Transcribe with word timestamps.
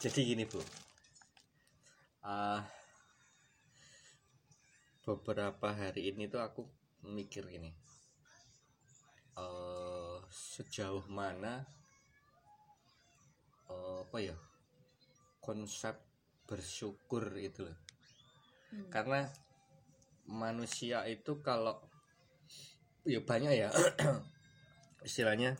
jadi 0.00 0.20
gini 0.24 0.48
bu. 0.48 0.64
Ah, 2.24 2.64
beberapa 5.04 5.76
hari 5.76 6.08
ini 6.08 6.24
tuh 6.32 6.40
aku 6.40 6.64
mikir 7.04 7.44
gini. 7.44 7.68
Eh, 9.36 10.16
sejauh 10.32 11.04
mana 11.12 11.64
eh, 13.68 13.98
apa 14.08 14.18
ya 14.20 14.36
konsep 15.40 15.96
bersyukur 16.48 17.36
itu 17.36 17.68
loh. 17.68 17.78
Hmm. 18.70 18.86
karena 18.86 19.26
manusia 20.30 21.02
itu 21.10 21.42
kalau 21.42 21.82
ya 23.02 23.18
banyak 23.18 23.66
ya 23.66 23.74
istilahnya 25.08 25.58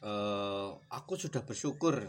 eh 0.00 0.68
aku 0.88 1.20
sudah 1.20 1.44
bersyukur 1.44 2.00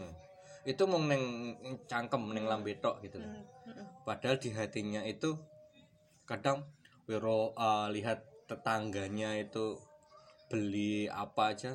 itu 0.62 0.82
mau 0.86 1.02
neng 1.02 1.56
cangkem 1.90 2.22
neng 2.30 2.46
lambe 2.46 2.78
tok 2.78 3.02
gitu. 3.02 3.18
Loh. 3.18 3.26
Hmm, 3.28 3.74
hmm, 3.74 3.86
padahal 4.06 4.38
di 4.38 4.54
hatinya 4.54 5.02
itu 5.02 5.34
kadang 6.22 6.62
wiro 7.10 7.54
eh, 7.58 7.88
lihat 7.90 8.46
tetangganya 8.46 9.34
itu 9.42 9.78
beli 10.46 11.10
apa 11.10 11.54
aja. 11.54 11.72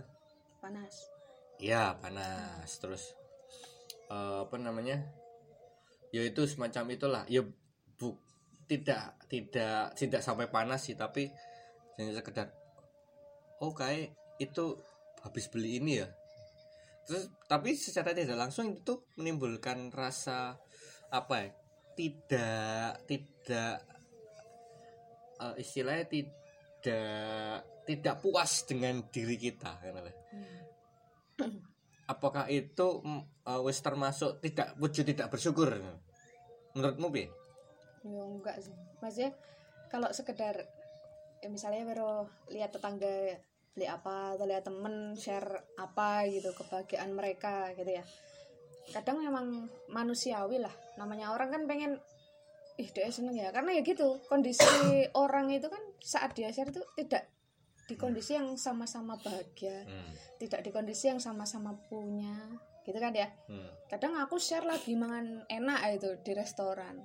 Panas. 0.63 1.11
Ya 1.59 1.99
panas. 1.99 2.69
Terus 2.79 3.11
eh, 4.07 4.37
apa 4.47 4.55
namanya? 4.55 5.03
Ya 6.15 6.23
itu 6.23 6.47
semacam 6.47 6.95
itulah. 6.95 7.23
Ya 7.27 7.43
bu 7.99 8.15
tidak 8.67 9.19
tidak 9.27 9.95
tidak 9.95 10.21
sampai 10.23 10.47
panas 10.51 10.87
sih 10.87 10.95
tapi 10.95 11.31
hanya 11.97 12.13
sekedar 12.19 12.51
oh 13.63 13.71
kayak 13.73 14.13
itu 14.37 14.77
habis 15.23 15.49
beli 15.49 15.81
ini 15.81 16.03
ya 16.03 16.07
terus 17.07 17.31
tapi 17.47 17.73
secara 17.73 18.11
tidak 18.11 18.35
langsung 18.35 18.75
itu 18.75 19.07
menimbulkan 19.15 19.89
rasa 19.95 20.59
apa 21.07 21.35
ya 21.39 21.49
tidak 21.95 23.07
tidak 23.07 23.73
eh, 25.39 25.55
istilahnya 25.63 26.05
tidak 26.11 27.63
tidak 27.87 28.15
puas 28.19 28.67
dengan 28.67 29.07
diri 29.07 29.39
kita 29.39 29.71
kan 29.79 30.11
Hmm. 31.37 31.61
apakah 32.09 32.49
itu 32.49 33.05
uh, 33.45 33.61
wis 33.61 33.77
termasuk 33.85 34.41
tidak 34.41 34.73
wujud 34.81 35.05
tidak 35.05 35.29
bersyukur? 35.29 35.69
Menurutmu 36.73 37.13
bi? 37.13 37.29
Ya 38.01 38.21
enggak 38.25 38.57
sih. 38.57 38.73
Maksudnya 38.99 39.31
kalau 39.93 40.09
sekedar 40.09 40.65
ya 41.37 41.47
misalnya 41.53 41.85
baru 41.93 42.25
lihat 42.49 42.73
tetangga 42.73 43.37
beli 43.77 43.85
apa 43.85 44.33
atau 44.33 44.49
lihat 44.49 44.65
temen 44.65 45.13
share 45.13 45.77
apa 45.77 46.25
gitu 46.25 46.49
kebahagiaan 46.57 47.13
mereka 47.13 47.69
gitu 47.77 48.01
ya. 48.01 48.03
Kadang 48.89 49.21
memang 49.21 49.69
manusiawi 49.93 50.57
lah. 50.57 50.73
Namanya 50.97 51.29
orang 51.37 51.53
kan 51.53 51.63
pengen 51.69 52.01
ih 52.81 52.89
dia 52.89 53.13
seneng 53.13 53.37
ya. 53.37 53.53
Karena 53.53 53.77
ya 53.77 53.85
gitu 53.85 54.17
kondisi 54.25 54.65
orang 55.23 55.53
itu 55.53 55.69
kan 55.69 55.83
saat 56.01 56.33
dia 56.33 56.49
share 56.49 56.73
itu 56.73 56.81
tidak 56.97 57.29
di 57.87 57.95
kondisi 57.95 58.35
yang 58.35 58.59
sama-sama 58.59 59.15
bahagia 59.15 59.87
hmm. 59.87 60.11
tidak 60.43 60.59
di 60.59 60.75
kondisi 60.75 61.07
yang 61.07 61.23
sama-sama 61.23 61.71
punya 61.87 62.35
gitu 62.83 62.99
kan 62.99 63.15
ya. 63.15 63.31
Hmm. 63.47 63.67
kadang 63.87 64.15
aku 64.19 64.39
share 64.39 64.67
lagi 64.67 64.97
mangan 64.97 65.45
enak 65.47 66.01
itu 66.01 66.09
di 66.25 66.31
restoran. 66.33 66.97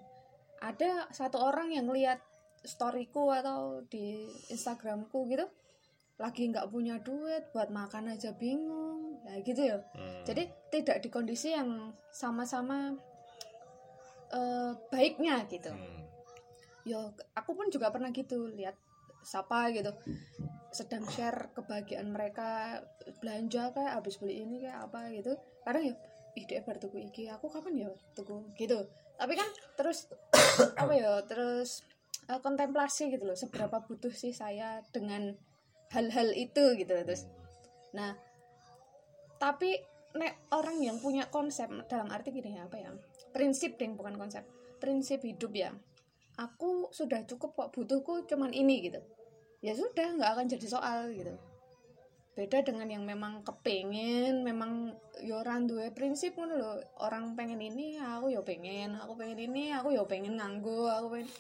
Ada 0.63 1.11
satu 1.11 1.43
orang 1.43 1.75
yang 1.75 1.91
lihat 1.91 2.23
storyku 2.63 3.35
atau 3.35 3.83
di 3.91 4.31
instagramku 4.51 5.27
gitu 5.27 5.47
lagi 6.23 6.47
nggak 6.47 6.71
punya 6.71 7.03
duit 7.03 7.51
buat 7.51 7.75
makan 7.75 8.15
aja 8.15 8.31
bingung. 8.39 9.19
Ya 9.27 9.39
gitu 9.43 9.63
ya. 9.63 9.79
Hmm. 9.95 10.23
jadi 10.27 10.51
tidak 10.71 11.03
di 11.03 11.09
kondisi 11.11 11.51
yang 11.55 11.91
sama-sama 12.15 12.95
eh, 14.31 14.73
baiknya 14.95 15.43
gitu. 15.51 15.75
Hmm. 15.75 16.01
yo 16.83 17.15
aku 17.39 17.55
pun 17.55 17.71
juga 17.71 17.95
pernah 17.95 18.11
gitu 18.11 18.51
lihat 18.51 18.75
siapa 19.23 19.71
gitu 19.71 19.95
sedang 20.75 21.07
share 21.07 21.55
kebahagiaan 21.55 22.11
mereka 22.11 22.81
belanja 23.23 23.71
kayak 23.71 24.03
habis 24.03 24.19
beli 24.19 24.43
ini 24.43 24.67
kayak 24.67 24.89
apa 24.89 25.13
gitu. 25.15 25.37
Kadang 25.63 25.85
ya 25.85 25.95
ih 26.33 26.45
dia 26.49 26.65
baru 26.65 26.81
tuku 26.81 26.99
iki 27.13 27.29
aku 27.29 27.47
kapan 27.53 27.87
ya 27.87 27.91
tuku? 28.17 28.41
Gitu. 28.57 28.79
Tapi 29.21 29.33
kan 29.37 29.49
terus 29.77 30.09
apa 30.81 30.93
ya 30.97 31.23
terus 31.29 31.85
eh, 32.27 32.41
kontemplasi 32.41 33.13
gitu 33.13 33.29
loh 33.29 33.37
seberapa 33.39 33.85
butuh 33.85 34.11
sih 34.11 34.33
saya 34.33 34.81
dengan 34.91 35.37
hal-hal 35.93 36.33
itu 36.33 36.77
gitu. 36.81 36.93
Loh. 36.97 37.05
terus 37.05 37.29
nah 37.93 38.17
tapi 39.37 39.77
nek 40.17 40.49
orang 40.53 40.81
yang 40.81 40.97
punya 41.01 41.29
konsep 41.29 41.69
dalam 41.89 42.09
arti 42.09 42.33
gini 42.33 42.57
ya 42.57 42.69
apa 42.69 42.77
ya 42.81 42.91
prinsip 43.33 43.81
ding 43.81 43.97
bukan 43.97 44.17
konsep 44.17 44.45
prinsip 44.83 45.23
hidup 45.23 45.55
ya. 45.55 45.71
Aku 46.43 46.91
sudah 46.91 47.23
cukup 47.23 47.55
kok 47.55 47.71
butuhku 47.71 48.27
cuman 48.27 48.51
ini 48.51 48.91
gitu. 48.91 48.99
Ya 49.63 49.79
sudah 49.79 50.19
nggak 50.19 50.31
akan 50.35 50.47
jadi 50.51 50.67
soal 50.67 51.15
gitu. 51.15 51.39
Beda 52.35 52.67
dengan 52.67 52.91
yang 52.91 53.07
memang 53.07 53.47
kepengen 53.47 54.43
memang 54.43 54.97
yoran 55.23 55.71
duwe 55.71 55.95
prinsip 55.95 56.35
lho. 56.35 56.83
Orang 56.99 57.39
pengen 57.39 57.63
ini 57.63 57.95
aku 58.03 58.35
yo 58.35 58.43
pengen 58.43 58.99
aku 58.99 59.15
pengen 59.15 59.39
ini 59.39 59.71
aku 59.71 59.95
yo 59.95 60.03
pengen 60.11 60.43
nganggo 60.43 60.91
aku 60.91 61.07
pengen 61.15 61.31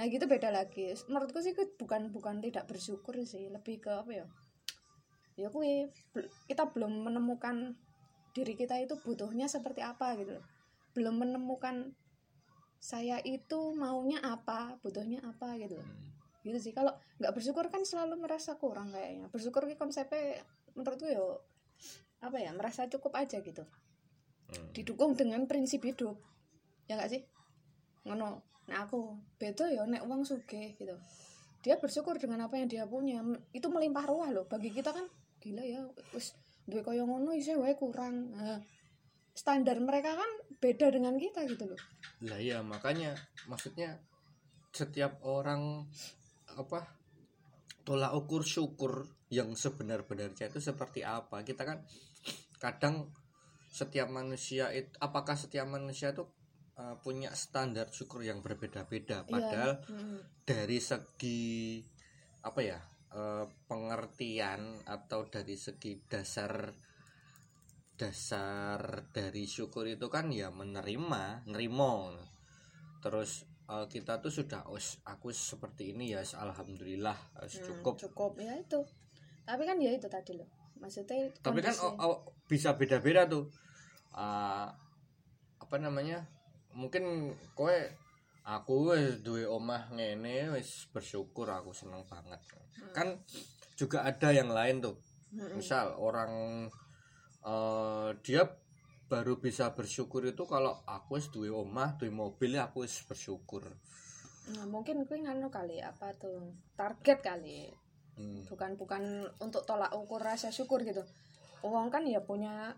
nah 0.00 0.04
gitu 0.08 0.24
beda 0.24 0.48
lagi. 0.48 0.92
Menurutku 1.08 1.44
sih 1.44 1.52
bukan 1.52 2.10
bukan 2.10 2.40
tidak 2.40 2.64
bersyukur 2.68 3.16
sih. 3.24 3.48
Lebih 3.52 3.84
ke 3.84 3.90
apa 3.92 4.10
ya? 4.12 4.26
Ya 5.36 5.48
kui 5.48 5.88
bel- 6.12 6.32
kita 6.48 6.68
belum 6.72 7.08
menemukan 7.08 7.76
diri 8.32 8.56
kita 8.56 8.80
itu 8.80 8.96
butuhnya 9.00 9.48
seperti 9.48 9.84
apa 9.84 10.16
gitu 10.16 10.40
loh. 10.40 10.46
belum 10.92 11.24
menemukan 11.24 11.96
saya 12.76 13.16
itu 13.24 13.72
maunya 13.72 14.20
apa 14.20 14.76
butuhnya 14.84 15.24
apa 15.24 15.56
gitu 15.56 15.80
loh. 15.80 15.88
Hmm. 15.88 16.44
gitu 16.44 16.58
sih. 16.60 16.72
Kalau 16.76 16.92
nggak 17.16 17.32
bersyukur 17.32 17.72
kan 17.72 17.80
selalu 17.86 18.20
merasa 18.20 18.60
kurang 18.60 18.92
kayaknya. 18.92 19.32
Bersyukur 19.32 19.64
ki 19.64 19.80
konsepnya 19.80 20.44
menurutku 20.76 21.08
yo 21.08 21.40
apa 22.20 22.36
ya 22.38 22.52
merasa 22.52 22.84
cukup 22.92 23.16
aja 23.16 23.40
gitu. 23.40 23.64
Hmm. 24.52 24.68
didukung 24.76 25.16
dengan 25.16 25.48
prinsip 25.48 25.80
hidup. 25.80 26.20
Ya 26.84 27.00
nggak 27.00 27.08
sih? 27.08 27.24
Ngono 28.04 28.51
nah 28.70 28.86
aku 28.86 29.18
beda 29.38 29.66
ya 29.70 29.82
nek 29.86 30.06
uang 30.06 30.22
suge 30.22 30.76
gitu. 30.78 30.94
Dia 31.62 31.78
bersyukur 31.78 32.18
dengan 32.18 32.46
apa 32.46 32.58
yang 32.58 32.66
dia 32.66 32.84
punya. 32.86 33.22
Itu 33.54 33.70
melimpah 33.70 34.06
ruah 34.06 34.30
loh. 34.34 34.44
Bagi 34.50 34.74
kita 34.74 34.90
kan 34.90 35.06
gila 35.38 35.62
ya 35.62 35.82
wis 36.14 36.34
duwe 36.66 36.82
kaya 36.82 37.06
ngono 37.06 37.34
isih 37.34 37.58
wae 37.58 37.74
kurang. 37.78 38.34
Nah, 38.34 38.58
standar 39.34 39.78
mereka 39.78 40.14
kan 40.14 40.30
beda 40.58 40.90
dengan 40.90 41.14
kita 41.18 41.46
gitu 41.46 41.70
loh. 41.70 41.80
Lah 42.26 42.38
ya 42.38 42.62
makanya 42.62 43.14
maksudnya 43.46 43.98
setiap 44.74 45.22
orang 45.22 45.86
apa 46.58 46.86
tolak 47.82 48.14
ukur 48.14 48.46
syukur 48.46 49.06
yang 49.32 49.54
sebenar-benarnya 49.54 50.50
itu 50.50 50.60
seperti 50.60 51.02
apa? 51.02 51.42
Kita 51.42 51.62
kan 51.62 51.82
kadang 52.62 53.10
setiap 53.72 54.12
manusia 54.12 54.68
itu 54.70 54.92
apakah 55.00 55.34
setiap 55.34 55.64
manusia 55.64 56.12
itu 56.12 56.28
uh, 56.78 56.96
punya 57.00 57.32
standar 57.36 57.88
syukur 57.92 58.24
yang 58.24 58.40
berbeda-beda. 58.40 59.24
Padahal 59.26 59.82
Iya. 59.84 59.92
Mm. 59.92 60.18
dari 60.42 60.78
segi 60.82 61.78
apa 62.42 62.60
ya 62.60 62.80
eh, 63.12 63.44
pengertian 63.68 64.82
atau 64.88 65.28
dari 65.28 65.54
segi 65.54 66.00
dasar 66.08 66.72
dasar 67.94 69.06
dari 69.14 69.44
syukur 69.46 69.84
itu 69.86 70.08
kan 70.08 70.32
ya 70.32 70.48
menerima 70.50 71.46
nerimo. 71.46 72.16
Terus 73.04 73.44
eh, 73.68 73.86
kita 73.86 74.18
tuh 74.18 74.32
sudah 74.32 74.66
"Wes, 74.72 74.98
aku 75.06 75.30
seperti 75.30 75.92
ini 75.94 76.10
ya 76.16 76.24
alhamdulillah 76.24 77.14
Hmm, 77.38 77.48
cukup. 77.52 77.94
cukup. 78.00 78.32
Ya 78.40 78.56
itu. 78.58 78.80
Tapi 79.46 79.62
kan 79.68 79.76
ya 79.78 79.92
itu 79.92 80.08
tadi 80.10 80.32
loh. 80.34 80.48
Maksudnya 80.82 81.30
tapi 81.46 81.62
kan 81.62 81.74
oh, 81.78 81.94
oh, 82.02 82.16
bisa 82.50 82.74
beda-beda 82.74 83.28
tuh. 83.30 83.46
Ah, 84.12 84.66
apa 85.62 85.76
namanya 85.78 86.26
mungkin 86.74 87.34
kowe 87.54 87.76
aku 88.42 88.94
wis 88.94 89.22
duwe 89.22 89.46
omah 89.46 89.94
ngene 89.94 90.50
wis 90.56 90.90
bersyukur 90.90 91.46
aku 91.50 91.70
seneng 91.72 92.02
banget. 92.08 92.40
Kan 92.96 93.22
juga 93.78 94.04
ada 94.04 94.34
yang 94.34 94.50
lain 94.50 94.82
tuh. 94.82 94.96
Mm-mm. 95.32 95.56
misal 95.56 95.96
orang 95.96 96.68
eh, 97.40 98.10
dia 98.20 98.44
baru 99.08 99.40
bisa 99.40 99.72
bersyukur 99.72 100.28
itu 100.28 100.44
kalau 100.44 100.84
aku 100.84 101.16
wis 101.16 101.32
duwe 101.32 101.48
omah 101.48 101.96
duwe 101.96 102.12
mobil 102.12 102.60
aku 102.60 102.84
wis 102.84 103.00
bersyukur. 103.08 103.64
Nah, 104.52 104.66
mungkin 104.68 105.08
gue 105.08 105.16
nganu 105.16 105.48
kali 105.48 105.80
apa 105.80 106.12
tuh 106.16 106.52
target 106.76 107.20
kali. 107.24 107.72
Hmm. 108.12 108.44
bukan 108.44 108.76
bukan 108.76 109.24
untuk 109.40 109.64
tolak 109.64 109.88
ukur 109.96 110.20
rasa 110.20 110.52
syukur 110.52 110.84
gitu. 110.84 111.00
Uang 111.64 111.88
kan 111.88 112.04
ya 112.04 112.20
punya 112.20 112.76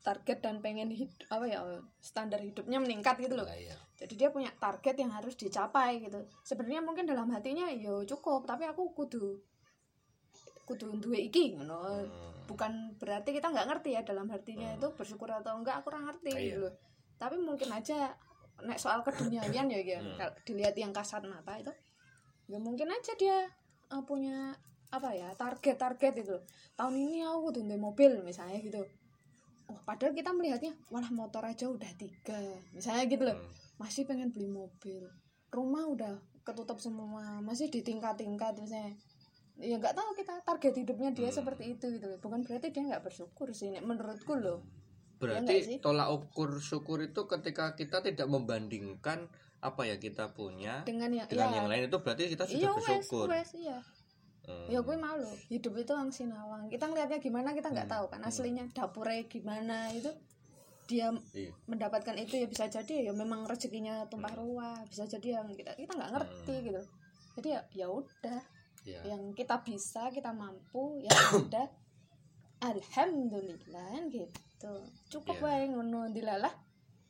target 0.00 0.40
dan 0.40 0.58
pengen 0.58 0.88
hid 0.88 1.12
apa 1.28 1.44
ya 1.44 1.60
standar 2.00 2.40
hidupnya 2.40 2.80
meningkat 2.80 3.20
gitu 3.20 3.36
loh 3.36 3.44
Lah, 3.44 3.52
iya. 3.54 3.76
jadi 3.94 4.14
dia 4.16 4.28
punya 4.32 4.48
target 4.56 4.96
yang 4.96 5.12
harus 5.12 5.36
dicapai 5.36 6.00
gitu 6.00 6.16
sebenarnya 6.40 6.80
mungkin 6.80 7.04
dalam 7.04 7.28
hatinya 7.28 7.68
yo 7.68 8.00
cukup 8.04 8.48
tapi 8.48 8.64
aku 8.64 8.96
kudu 8.96 9.36
kudu 10.64 10.86
duwe 11.02 11.28
iki 11.28 11.58
ngono 11.58 11.82
Hmm. 11.82 12.32
bukan 12.46 12.72
berarti 12.96 13.30
kita 13.30 13.50
nggak 13.50 13.66
ngerti 13.68 13.90
ya 13.94 14.02
dalam 14.02 14.26
artinya 14.26 14.72
Hmm. 14.72 14.78
itu 14.78 14.88
bersyukur 14.94 15.28
atau 15.28 15.54
enggak 15.54 15.82
aku 15.82 15.90
kurang 15.92 16.06
ngerti 16.08 16.30
Ah, 16.30 16.38
iya. 16.38 16.46
gitu 16.48 16.58
loh 16.64 16.74
tapi 17.20 17.36
mungkin 17.36 17.68
aja 17.68 18.16
nek 18.64 18.78
soal 18.80 19.04
keduniawian 19.04 19.68
ya 19.68 19.80
gitu 19.82 20.00
Hmm. 20.00 20.16
kalau 20.16 20.32
dilihat 20.46 20.74
yang 20.74 20.92
kasat 20.94 21.20
mata 21.26 21.58
itu 21.58 21.72
ya 22.48 22.56
mungkin 22.56 22.88
aja 22.88 23.12
dia 23.14 23.36
eh, 23.90 24.02
punya 24.06 24.54
apa 24.90 25.14
ya 25.14 25.30
target-target 25.34 26.14
itu 26.18 26.36
tahun 26.74 26.94
ini 26.98 27.22
aku 27.22 27.52
kudu 27.52 27.60
mobil 27.76 28.10
misalnya 28.22 28.58
gitu 28.58 28.82
oh 29.70 29.78
padahal 29.80 30.10
kita 30.10 30.30
melihatnya 30.30 30.74
walah 30.88 31.08
motor 31.10 31.40
aja 31.42 31.66
udah 31.66 31.88
tiga 31.94 32.36
misalnya 32.70 33.06
gitu 33.06 33.22
loh 33.22 33.38
Hmm. 33.38 33.50
masih 33.78 34.02
pengen 34.04 34.28
beli 34.28 34.46
mobil 34.46 35.06
rumah 35.48 35.86
udah 35.86 36.14
ketutup 36.42 36.76
semua 36.76 37.38
masih 37.40 37.68
di 37.68 37.80
tingkat-tingkat 37.80 38.58
misalnya 38.58 38.92
ya 39.56 39.76
nggak 39.76 39.92
tahu 39.92 40.10
kita 40.14 40.40
target 40.42 40.74
hidupnya 40.74 41.10
dia 41.10 41.28
Hmm. 41.28 41.38
seperti 41.38 41.64
itu 41.72 41.86
gitu 41.88 42.06
loh 42.06 42.18
bukan 42.18 42.42
berarti 42.42 42.68
dia 42.68 42.82
nggak 42.82 43.02
bersyukur 43.02 43.48
sih 43.50 43.70
menurutku 43.78 44.34
loh 44.34 44.60
Berarti 45.16 45.56
sih? 45.60 45.78
tolak 45.78 46.08
ukur 46.08 46.56
syukur 46.58 46.96
itu 46.98 47.28
ketika 47.28 47.76
kita 47.76 48.00
tidak 48.00 48.24
membandingkan 48.24 49.28
apa 49.60 49.84
ya 49.84 50.00
kita 50.00 50.32
punya 50.32 50.80
dengan 50.82 51.12
yang 51.12 51.28
dengan 51.28 51.52
ya, 51.52 51.56
yang 51.60 51.68
lain 51.68 51.82
itu 51.86 51.98
berarti 52.00 52.32
kita 52.32 52.48
sudah 52.48 52.56
iya 52.56 52.70
wes 52.72 52.80
bersyukur. 52.80 53.26
wes 53.28 53.50
iya 53.52 53.76
Hmm. 54.40 54.66
ya 54.66 54.80
gue 54.80 54.96
malu 54.96 55.28
hidup 55.46 55.76
itu 55.76 55.92
ang 55.92 56.08
sinawang 56.08 56.66
kita 56.66 56.84
ngelihatnya 56.84 57.18
gimana 57.18 57.52
kita 57.52 57.68
nggak 57.68 57.86
Hmm. 57.86 57.94
tahu 57.94 58.04
kan 58.08 58.20
aslinya 58.22 58.64
dapurnya 58.72 59.22
gimana 59.24 59.92
itu 59.92 60.08
dia 60.86 61.12
Iya. 61.30 61.54
mendapatkan 61.64 62.16
itu 62.16 62.34
ya 62.34 62.46
bisa 62.46 62.66
jadi 62.66 63.06
ya 63.06 63.12
memang 63.12 63.46
rezekinya 63.46 64.08
tumpah 64.08 64.32
Hmm. 64.32 64.40
ruah 64.42 64.78
bisa 64.84 65.04
jadi 65.04 65.38
yang 65.38 65.48
kita 65.50 65.72
kita 65.74 65.92
nggak 65.92 66.10
ngerti 66.12 66.54
Hmm. 66.56 66.64
gitu 66.66 66.80
jadi 67.38 67.48
ya 67.48 67.60
ya 67.74 67.86
udah 67.88 68.40
Iya. 68.80 69.00
yang 69.12 69.22
kita 69.32 69.60
bisa 69.60 70.08
kita 70.08 70.32
mampu 70.32 70.98
ya 70.98 71.12
udah 71.36 71.66
alhamdulillah 72.70 73.92
gitu 74.08 74.72
cukup 75.08 75.36
Iya. 75.36 75.44
wae 75.44 75.64
ngono 75.70 76.08
dilalah 76.08 76.52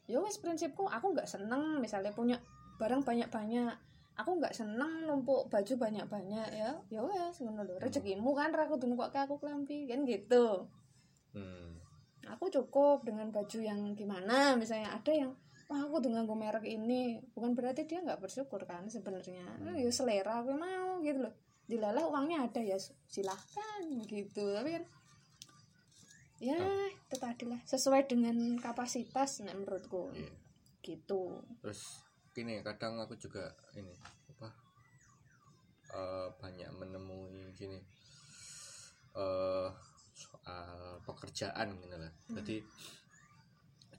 ya 0.04 0.18
wes 0.18 0.38
prinsipku 0.38 0.84
aku 0.84 1.14
nggak 1.14 1.26
seneng 1.26 1.78
misalnya 1.78 2.10
punya 2.10 2.36
barang 2.76 3.02
banyak 3.02 3.28
banyak 3.28 3.74
aku 4.20 4.36
nggak 4.36 4.52
seneng 4.52 5.08
numpuk 5.08 5.48
baju 5.48 5.72
banyak 5.80 6.06
banyak 6.06 6.48
ya. 6.52 6.70
Ya 6.92 7.00
wes 7.00 7.40
ngono 7.40 7.64
lho. 7.64 7.80
Rezekimu 7.80 8.36
kan 8.36 8.52
ra 8.52 8.68
kudu 8.68 8.88
kok 8.94 9.16
aku 9.16 9.40
klambi 9.40 9.88
kan 9.88 10.04
gitu. 10.04 10.68
Hmm. 11.30 11.78
aku 12.26 12.46
cukup 12.50 13.02
dengan 13.02 13.30
baju 13.34 13.58
yang 13.58 13.96
gimana. 13.98 14.54
Misalnya 14.54 14.94
ada 14.94 15.10
yang 15.10 15.32
wah 15.66 15.82
aku 15.82 15.98
dengan 16.04 16.26
nganggo 16.26 16.36
merek 16.38 16.66
ini. 16.66 17.18
Bukan 17.34 17.56
berarti 17.58 17.86
dia 17.88 18.02
nggak 18.04 18.20
bersyukur 18.22 18.62
kan 18.68 18.86
sebenarnya. 18.86 19.42
Hmm. 19.58 19.74
ya 19.74 19.90
selera 19.90 20.44
aku 20.44 20.54
mau 20.54 21.00
gitu 21.02 21.26
loh. 21.26 21.34
Dilalah 21.66 22.06
uangnya 22.06 22.46
ada 22.50 22.60
ya 22.62 22.78
silahkan 23.08 23.82
gitu. 24.06 24.42
Tapi 24.42 24.70
kan 24.78 24.84
ya 26.40 26.56
Oh. 26.56 26.88
itu 26.88 27.16
tadi 27.20 27.44
lah. 27.48 27.60
Sesuai 27.66 28.08
dengan 28.08 28.56
kapasitas 28.58 29.42
nek 29.44 29.56
menurutku. 29.58 30.12
Iya. 30.14 30.30
gitu. 30.80 31.44
Terus 31.60 32.00
gini 32.40 32.64
kadang 32.64 32.96
aku 32.96 33.12
juga 33.20 33.52
ini 33.76 33.92
apa 34.32 34.48
eh, 35.92 36.28
banyak 36.40 36.70
menemui 36.80 37.52
gini 37.52 37.76
eh 39.12 39.68
soal 40.16 41.00
pekerjaan 41.04 41.76
gitu 41.80 41.96
lah. 41.96 42.08
Hmm. 42.08 42.36
Jadi 42.40 42.56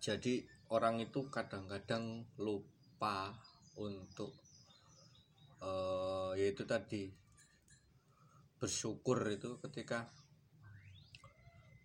jadi 0.02 0.34
orang 0.74 0.98
itu 0.98 1.30
kadang-kadang 1.30 2.26
lupa 2.42 3.38
untuk 3.78 4.34
eh 5.62 6.32
yaitu 6.42 6.66
tadi 6.66 7.14
bersyukur 8.58 9.22
itu 9.30 9.62
ketika 9.62 10.10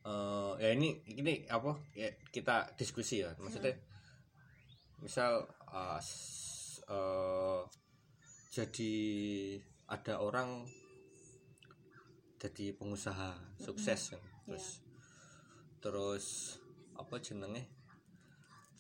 eh 0.07 0.53
ya 0.63 0.71
ini 0.73 0.97
ini 1.19 1.45
apa 1.51 1.77
ya 1.93 2.09
kita 2.33 2.73
diskusi 2.79 3.21
ya 3.21 3.35
maksudnya 3.37 3.77
misal 5.03 5.45
uh, 5.73 6.01
uh, 6.91 7.61
jadi 8.51 8.95
ada 9.87 10.19
orang 10.19 10.67
jadi 12.37 12.75
pengusaha 12.77 13.37
sukses 13.59 14.15
kan 14.15 14.23
terus 14.47 14.67
terus 15.83 16.27
apa 16.97 17.19
jenenge 17.19 17.67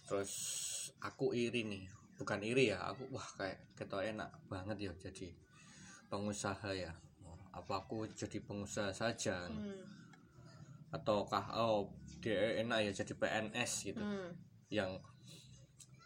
terus 0.06 0.32
aku 1.02 1.34
iri 1.34 1.66
nih 1.66 1.84
bukan 2.16 2.40
iri 2.40 2.72
ya 2.72 2.80
aku 2.94 3.10
wah 3.12 3.28
kayak 3.36 3.60
ketok 3.76 4.06
enak 4.06 4.30
banget 4.48 4.90
ya 4.90 4.92
jadi 5.10 5.34
pengusaha 6.08 6.70
ya. 6.72 6.92
Apa 7.52 7.84
aku 7.84 8.06
jadi 8.14 8.38
pengusaha 8.44 8.90
saja? 8.94 9.48
Hmm. 9.50 9.94
ataukah 10.86 11.50
oh 11.58 11.90
dia 12.22 12.62
enak 12.62 12.88
ya 12.88 12.92
jadi 12.94 13.12
PNS 13.18 13.72
gitu. 13.90 14.00
Hmm. 14.00 14.30
yang 14.70 14.96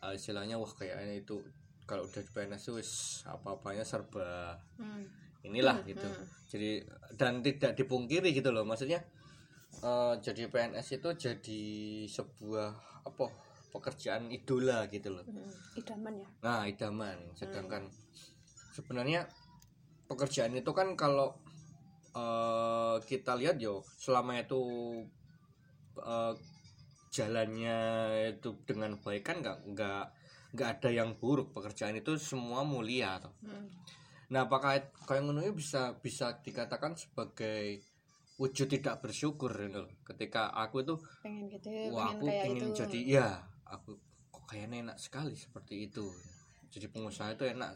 uh, 0.03 0.13
istilahnya 0.13 0.57
wah 0.57 0.69
kayaknya 0.69 1.21
itu 1.21 1.41
kalau 1.85 2.07
udah 2.07 2.23
di 2.23 2.31
PNS 2.31 2.63
itu 2.71 2.73
wis 2.79 2.93
apa-apanya 3.27 3.83
serba 3.83 4.55
Hmm. 4.79 5.05
inilah 5.43 5.81
Hmm, 5.83 5.89
gitu. 5.89 6.09
hmm. 6.09 6.27
Jadi 6.51 6.71
dan 7.17 7.41
tidak 7.41 7.73
dipungkiri 7.75 8.31
gitu 8.31 8.53
loh 8.53 8.63
maksudnya 8.63 9.01
uh, 9.83 10.15
jadi 10.21 10.47
PNS 10.49 11.01
itu 11.01 11.09
jadi 11.17 11.63
sebuah 12.07 12.69
apa 13.09 13.25
pekerjaan 13.71 14.29
idola 14.29 14.85
gitu 14.91 15.15
loh. 15.15 15.23
Hmm. 15.25 15.47
idaman 15.79 16.15
ya 16.19 16.29
Nah, 16.43 16.61
idaman. 16.67 17.17
Sedangkan 17.39 17.87
sebenarnya 18.75 19.31
pekerjaan 20.11 20.51
itu 20.59 20.75
kan 20.75 20.99
kalau 20.99 21.39
eh, 22.11 22.97
kita 23.07 23.39
lihat 23.39 23.63
yo 23.63 23.87
selama 23.95 24.43
itu 24.43 24.59
eh, 26.03 26.33
jalannya 27.11 27.79
itu 28.39 28.55
dengan 28.63 28.99
baik 29.03 29.23
kan 29.27 29.43
nggak 29.43 29.59
nggak 29.75 30.05
nggak 30.55 30.69
ada 30.79 30.91
yang 30.91 31.19
buruk 31.19 31.55
pekerjaan 31.55 31.99
itu 31.99 32.19
semua 32.19 32.63
mulia 32.67 33.19
toh. 33.23 33.35
Hmm. 33.43 33.71
Nah, 34.31 34.47
apakah 34.47 34.79
kayak 35.07 35.27
ngono 35.27 35.43
ini 35.43 35.55
bisa 35.55 35.99
bisa 35.99 36.39
dikatakan 36.39 36.95
sebagai 36.95 37.83
wujud 38.39 38.71
tidak 38.71 39.03
bersyukur 39.03 39.51
gitu 39.51 39.87
loh. 39.87 39.93
Ketika 40.07 40.55
aku 40.55 40.87
itu 40.87 40.95
pengen 41.23 41.51
gitu 41.51 41.71
Wah 41.91 42.15
pengen 42.15 42.19
aku 42.19 42.25
kayak 42.31 42.45
ingin 42.47 42.63
itu 42.71 42.79
jadi 42.87 43.01
ya 43.19 43.29
aku 43.71 43.91
kok 44.31 44.45
kayaknya 44.51 44.91
enak 44.91 44.99
sekali 44.99 45.35
seperti 45.39 45.87
itu 45.87 46.07
jadi 46.71 46.87
pengusaha 46.91 47.35
itu 47.35 47.47
enak 47.47 47.71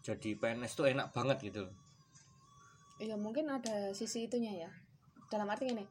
jadi 0.00 0.28
PNS 0.40 0.72
itu 0.72 0.84
enak 0.88 1.08
banget 1.12 1.38
gitu 1.44 1.60
loh 1.68 1.74
ya 2.98 3.14
mungkin 3.14 3.46
ada 3.52 3.92
sisi 3.94 4.26
itunya 4.26 4.66
ya 4.66 4.70
dalam 5.28 5.46
arti 5.46 5.70
ini 5.70 5.84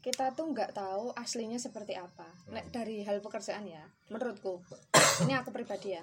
kita 0.00 0.32
tuh 0.32 0.48
nggak 0.48 0.72
tahu 0.72 1.12
aslinya 1.12 1.60
seperti 1.60 1.92
apa. 1.92 2.24
Nek, 2.48 2.72
dari 2.72 3.04
hal 3.04 3.20
pekerjaan 3.20 3.68
ya 3.68 3.84
menurutku. 4.08 4.64
Ini 5.24 5.36
aku 5.44 5.52
pribadi 5.52 5.92
ya. 5.92 6.02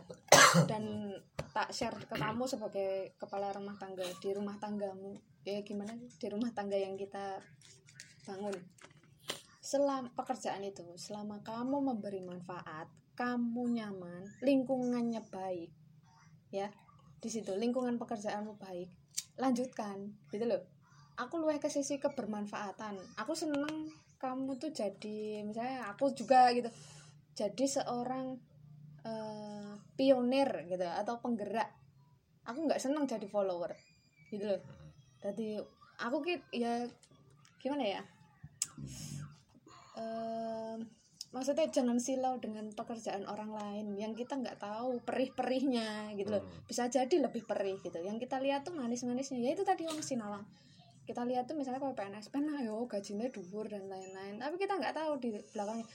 Dan 0.69 1.13
tak 1.49 1.73
share 1.73 1.97
ke 2.05 2.13
kamu 2.13 2.45
sebagai 2.45 3.17
kepala 3.17 3.49
rumah 3.57 3.73
tangga 3.81 4.05
di 4.21 4.29
rumah 4.37 4.61
tanggamu. 4.61 5.17
Ya 5.41 5.65
gimana 5.65 5.97
di 5.97 6.27
rumah 6.29 6.53
tangga 6.53 6.77
yang 6.77 6.93
kita 6.93 7.41
bangun. 8.29 8.53
Selama 9.57 10.13
pekerjaan 10.13 10.61
itu 10.61 10.85
selama 10.95 11.41
kamu 11.41 11.81
memberi 11.81 12.21
manfaat 12.21 12.87
kamu 13.17 13.81
nyaman 13.81 14.29
lingkungannya 14.45 15.25
baik 15.33 15.73
ya. 16.53 16.69
Di 17.17 17.33
situ 17.33 17.57
lingkungan 17.57 17.97
pekerjaanmu 17.97 18.61
baik 18.61 18.93
lanjutkan 19.37 20.17
gitu 20.29 20.45
loh 20.45 20.61
aku 21.17 21.41
luwih 21.41 21.57
ke 21.57 21.67
sisi 21.67 21.97
kebermanfaatan. 21.97 22.97
Aku 23.17 23.33
seneng 23.33 23.89
kamu 24.17 24.57
tuh 24.57 24.73
jadi 24.73 25.45
misalnya 25.45 25.93
aku 25.93 26.09
juga 26.13 26.49
gitu 26.53 26.69
jadi 27.37 27.65
seorang 27.69 28.37
eh, 29.05 29.73
pionir 29.97 30.69
gitu 30.69 30.85
atau 30.85 31.17
penggerak. 31.21 31.69
Aku 32.45 32.63
nggak 32.65 32.79
seneng 32.81 33.09
jadi 33.09 33.25
follower 33.25 33.73
gitu 34.29 34.45
loh. 34.45 34.61
Jadi 35.21 35.57
aku 36.01 36.17
kit 36.21 36.41
ya 36.53 36.85
gimana 37.57 37.83
ya? 37.83 38.01
Em, 39.97 40.85
maksudnya 41.33 41.67
jangan 41.73 41.97
silau 41.97 42.37
dengan 42.37 42.69
pekerjaan 42.71 43.25
orang 43.25 43.51
lain 43.51 43.97
yang 43.97 44.13
kita 44.13 44.37
nggak 44.37 44.61
tahu 44.61 45.01
perih-perihnya 45.01 46.13
gitu 46.15 46.37
loh. 46.37 46.43
Hmm. 46.45 46.65
bisa 46.69 46.85
jadi 46.87 47.15
lebih 47.17 47.43
perih 47.43 47.81
gitu. 47.81 47.97
Yang 47.99 48.29
kita 48.29 48.37
lihat 48.39 48.63
tuh 48.63 48.77
manis-manisnya. 48.77 49.41
Ya 49.41 49.51
itu 49.57 49.65
tadi 49.65 49.89
orang 49.89 50.05
sinawang 50.05 50.45
kita 51.07 51.23
lihat 51.23 51.47
tuh 51.47 51.55
misalnya 51.55 51.79
kalau 51.79 51.95
PNS 51.95 52.27
pernah 52.27 52.59
yo 52.59 52.83
gajinya 52.83 53.31
dhuwur 53.31 53.71
dan 53.71 53.87
lain-lain. 53.87 54.35
Tapi 54.35 54.59
kita 54.59 54.75
nggak 54.75 54.91
tahu 54.91 55.11
di 55.23 55.29
belakangnya 55.55 55.87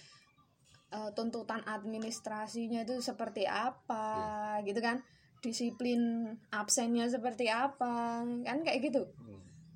eh, 0.97 1.11
tuntutan 1.12 1.61
administrasinya 1.69 2.88
itu 2.88 2.97
seperti 3.04 3.45
apa 3.45 4.57
gitu 4.64 4.81
kan? 4.81 5.04
Disiplin 5.45 6.33
absennya 6.49 7.12
seperti 7.12 7.52
apa 7.52 8.25
kan 8.25 8.59
kayak 8.64 8.81
gitu. 8.88 9.04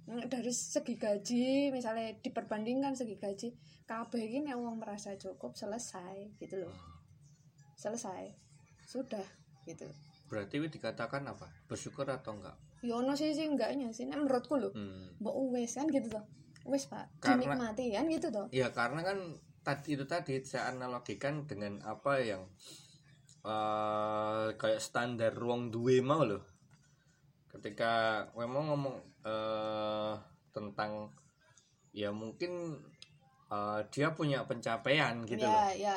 Hmm. 0.06 0.22
dari 0.30 0.54
segi 0.54 0.94
gaji 0.94 1.74
misalnya 1.74 2.14
diperbandingkan 2.22 2.94
segi 2.94 3.18
gaji 3.18 3.50
kabeh 3.90 4.38
ini 4.38 4.54
uang 4.54 4.78
merasa 4.78 5.18
cukup 5.18 5.58
selesai 5.58 6.38
gitu 6.38 6.62
loh. 6.62 6.74
Selesai. 7.74 8.30
Sudah 8.86 9.26
gitu. 9.66 9.90
Berarti 10.30 10.62
dikatakan 10.62 11.26
apa? 11.26 11.50
Bersyukur 11.66 12.06
atau 12.06 12.38
enggak 12.38 12.54
ya 12.86 12.94
ono 12.96 13.12
sih 13.12 13.30
sih 13.30 13.44
enggaknya 13.44 13.90
sih 13.90 14.06
Nek 14.06 14.22
menurutku 14.22 14.54
loh 14.56 14.70
Hmm. 14.70 15.18
mbok 15.18 15.34
wes 15.50 15.74
kan 15.74 15.86
gitu 15.86 16.06
toh 16.08 16.22
wes 16.64 16.86
pak 16.86 17.10
Karena- 17.18 17.42
dinikmati 17.44 17.90
kan 17.90 18.06
gitu 18.06 18.28
toh 18.30 18.46
Ya 18.50 18.70
karena 18.70 19.02
kan 19.02 19.18
tadi 19.60 19.94
itu 19.94 20.06
tadi 20.06 20.38
saya 20.40 20.70
analogikan 20.70 21.42
dengan 21.42 21.82
apa 21.82 22.22
yang 22.22 22.46
eh 23.42 24.46
kayak 24.52 24.78
standar 24.78 25.30
ruang 25.30 25.70
duwe 25.70 25.98
mau 26.00 26.22
loh. 26.22 26.42
Ketika 27.46 27.92
memang 28.34 28.64
ngomong 28.68 28.96
eh 29.22 30.14
tentang 30.50 31.10
ya 31.90 32.10
mungkin 32.10 32.74
eh, 33.46 33.80
dia 33.88 34.10
punya 34.10 34.42
pencapaian 34.42 35.22
gitu 35.24 35.42
loh. 35.42 35.70
ya 35.72 35.94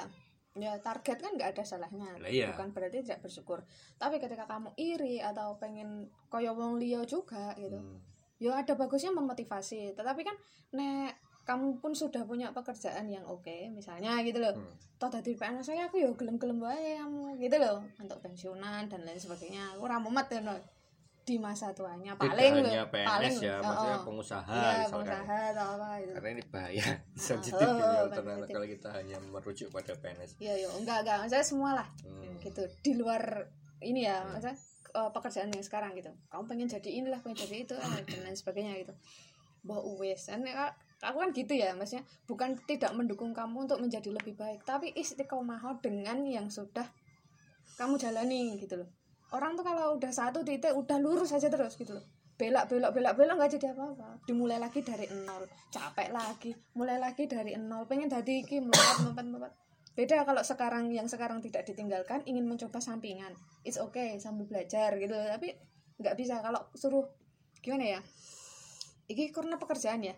ya 0.60 0.78
target 0.78 1.18
kan 1.18 1.32
nggak 1.34 1.56
ada 1.56 1.63
salahnya 1.63 2.16
Lah 2.18 2.28
iya. 2.28 2.51
bukan 2.51 2.70
berarti 2.70 3.01
tidak 3.01 3.20
bersyukur 3.22 3.63
tapi 3.96 4.18
ketika 4.18 4.44
kamu 4.44 4.72
iri 4.75 5.20
atau 5.20 5.56
pengen 5.56 5.89
koyo 6.28 6.54
wong 6.54 6.78
liya 6.78 7.01
juga 7.04 7.51
gitu 7.56 7.75
Hmm. 7.75 7.98
ya 8.38 8.56
ada 8.56 8.74
bagusnya 8.74 9.12
memotivasi 9.12 9.94
tetapi 9.94 10.22
kan 10.22 10.36
nek 10.72 11.16
kamu 11.44 11.80
pun 11.80 11.92
sudah 11.92 12.24
punya 12.24 12.51
pekerjaan 12.51 13.10
yang 13.10 13.25
oke 13.25 13.51
misalnya 13.72 14.22
gitu 14.22 14.38
loh 14.38 14.54
Hmm. 14.54 14.75
toh 14.96 15.10
dari 15.10 15.34
PNS 15.34 15.66
saya 15.66 15.88
aku 15.88 15.98
ya 15.98 16.12
gelem-gelem 16.12 16.60
wae 16.60 16.96
kamu 16.96 17.36
gitu 17.38 17.56
loh 17.56 17.80
untuk 17.98 18.20
pensiunan 18.20 18.86
dan 18.86 19.01
lain 19.01 19.16
sebagainya 19.16 19.74
aku 19.74 19.84
ramumat 19.84 20.28
ya 20.28 20.39
no. 20.39 20.54
Di 21.29 21.38
masa 21.38 21.69
tuanya 21.77 22.17
Tidak 22.17 22.25
paling 22.25 22.53
loh 22.57 22.74
hanya 22.74 22.86
PNS 22.89 23.09
paling 23.13 23.36
ya, 23.38 23.55
oh, 23.55 23.62
maksudnya 23.62 23.93
oh. 23.93 24.05
pengusaha 24.09 24.50
iya 24.50 24.71
misalkan. 24.81 24.89
pengusaha 24.89 25.38
atau 25.53 25.65
apa 25.77 25.89
gitu 26.01 26.13
Karena 26.17 26.29
ini 26.33 26.43
bahaya 26.50 26.86
sensitif 27.29 27.62
oh, 27.62 27.74
kalau 27.77 27.93
sensitif. 27.93 28.17
ternyata 28.17 28.45
kalau 28.50 28.67
kita 28.67 28.89
hanya 28.89 29.17
merujuk 29.29 29.67
pada 29.69 29.93
PNS. 29.93 30.31
Iya, 30.41 30.53
iya, 30.65 30.69
enggak, 30.74 30.98
enggak. 31.05 31.17
Saya 31.29 31.43
semua 31.45 31.71
lah. 31.77 31.88
Hmm. 32.01 32.38
Gitu. 32.41 32.63
Di 32.81 32.91
luar 32.98 33.21
ini 33.86 34.09
ya, 34.09 34.25
maksudnya 34.25 34.57
eh, 34.95 35.09
pekerjaan 35.13 35.50
yang 35.53 35.65
sekarang 35.65 35.91
gitu. 35.95 36.12
Kamu 36.33 36.43
pengen 36.50 36.67
jadi 36.67 36.89
inilah, 36.89 37.19
pengen 37.21 37.38
jadi 37.45 37.55
itu, 37.69 37.75
ah, 37.77 38.00
dan 38.01 38.19
lain 38.25 38.38
sebagainya 38.38 38.74
gitu. 38.81 38.93
Bahwa 39.62 40.01
wes, 40.01 40.27
kan 40.27 40.41
ya, 40.41 40.74
aku 41.03 41.17
kan 41.21 41.29
gitu 41.36 41.53
ya, 41.53 41.75
maksudnya 41.77 42.03
bukan 42.25 42.57
tidak 42.65 42.91
mendukung 42.95 43.31
kamu 43.31 43.69
untuk 43.69 43.79
menjadi 43.79 44.09
lebih 44.12 44.36
baik, 44.36 44.65
tapi 44.65 44.91
istiqomah 44.95 45.62
dengan 45.79 46.25
yang 46.25 46.48
sudah 46.50 46.88
kamu 47.79 47.95
jalani 47.95 48.59
gitu 48.59 48.83
loh. 48.83 48.89
Orang 49.29 49.53
tuh 49.53 49.65
kalau 49.65 49.98
udah 49.98 50.09
satu 50.09 50.41
titik 50.41 50.74
udah 50.74 50.98
lurus 50.98 51.33
aja 51.33 51.48
terus 51.50 51.77
gitu 51.77 51.93
loh. 51.93 52.05
Belak 52.39 52.71
belok 52.71 52.95
belak 52.95 53.13
belok 53.19 53.36
nggak 53.36 53.51
jadi 53.59 53.75
apa-apa. 53.75 54.24
Dimulai 54.25 54.57
lagi 54.57 54.79
dari 54.81 55.05
nol, 55.12 55.43
capek 55.69 56.09
lagi, 56.09 56.55
mulai 56.74 56.98
lagi 56.98 57.27
dari 57.27 57.53
nol, 57.59 57.83
pengen 57.86 58.07
jadi 58.07 58.41
iki 58.41 58.63
melompat 58.63 58.95
melompat 59.03 59.25
melompat 59.27 59.53
beda 60.00 60.24
kalau 60.24 60.39
sekarang 60.39 60.95
yang 60.95 61.12
sekarang 61.12 61.43
tidak 61.43 61.67
ditinggalkan 61.67 62.24
ingin 62.24 62.48
mencoba 62.48 62.79
sampingan. 62.79 63.36
It's 63.67 63.75
okay 63.75 64.15
sambil 64.15 64.48
belajar 64.48 64.95
gitu. 64.95 65.12
Tapi 65.12 65.51
nggak 66.00 66.15
bisa. 66.15 66.39
Kalau 66.39 66.71
suruh 66.71 67.03
gimana 67.59 68.00
ya? 68.00 68.01
Ini 69.12 69.27
karena 69.36 69.59
pekerjaan 69.59 70.07
ya. 70.07 70.15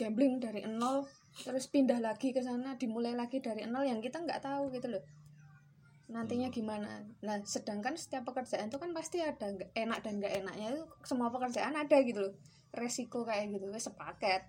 Gambling 0.00 0.40
dari 0.40 0.64
nol 0.64 1.04
terus 1.32 1.68
pindah 1.68 2.00
lagi 2.00 2.32
ke 2.32 2.40
sana 2.40 2.76
dimulai 2.80 3.12
lagi 3.12 3.44
dari 3.44 3.68
nol 3.68 3.84
yang 3.84 4.00
kita 4.00 4.20
nggak 4.20 4.40
tahu 4.40 4.72
gitu 4.72 4.88
loh 4.88 5.04
nantinya 6.10 6.48
gimana? 6.50 7.06
Nah 7.22 7.38
sedangkan 7.46 7.94
setiap 7.94 8.26
pekerjaan 8.26 8.70
itu 8.72 8.78
kan 8.80 8.90
pasti 8.96 9.22
ada 9.22 9.54
enak 9.76 9.98
dan 10.02 10.18
nggak 10.18 10.34
enaknya 10.42 10.66
itu 10.74 10.82
semua 11.06 11.30
pekerjaan 11.30 11.74
ada 11.76 11.96
gitu 12.02 12.30
loh. 12.30 12.34
Resiko 12.72 13.22
kayak 13.22 13.52
gitu 13.52 13.68
sepaket. 13.76 14.42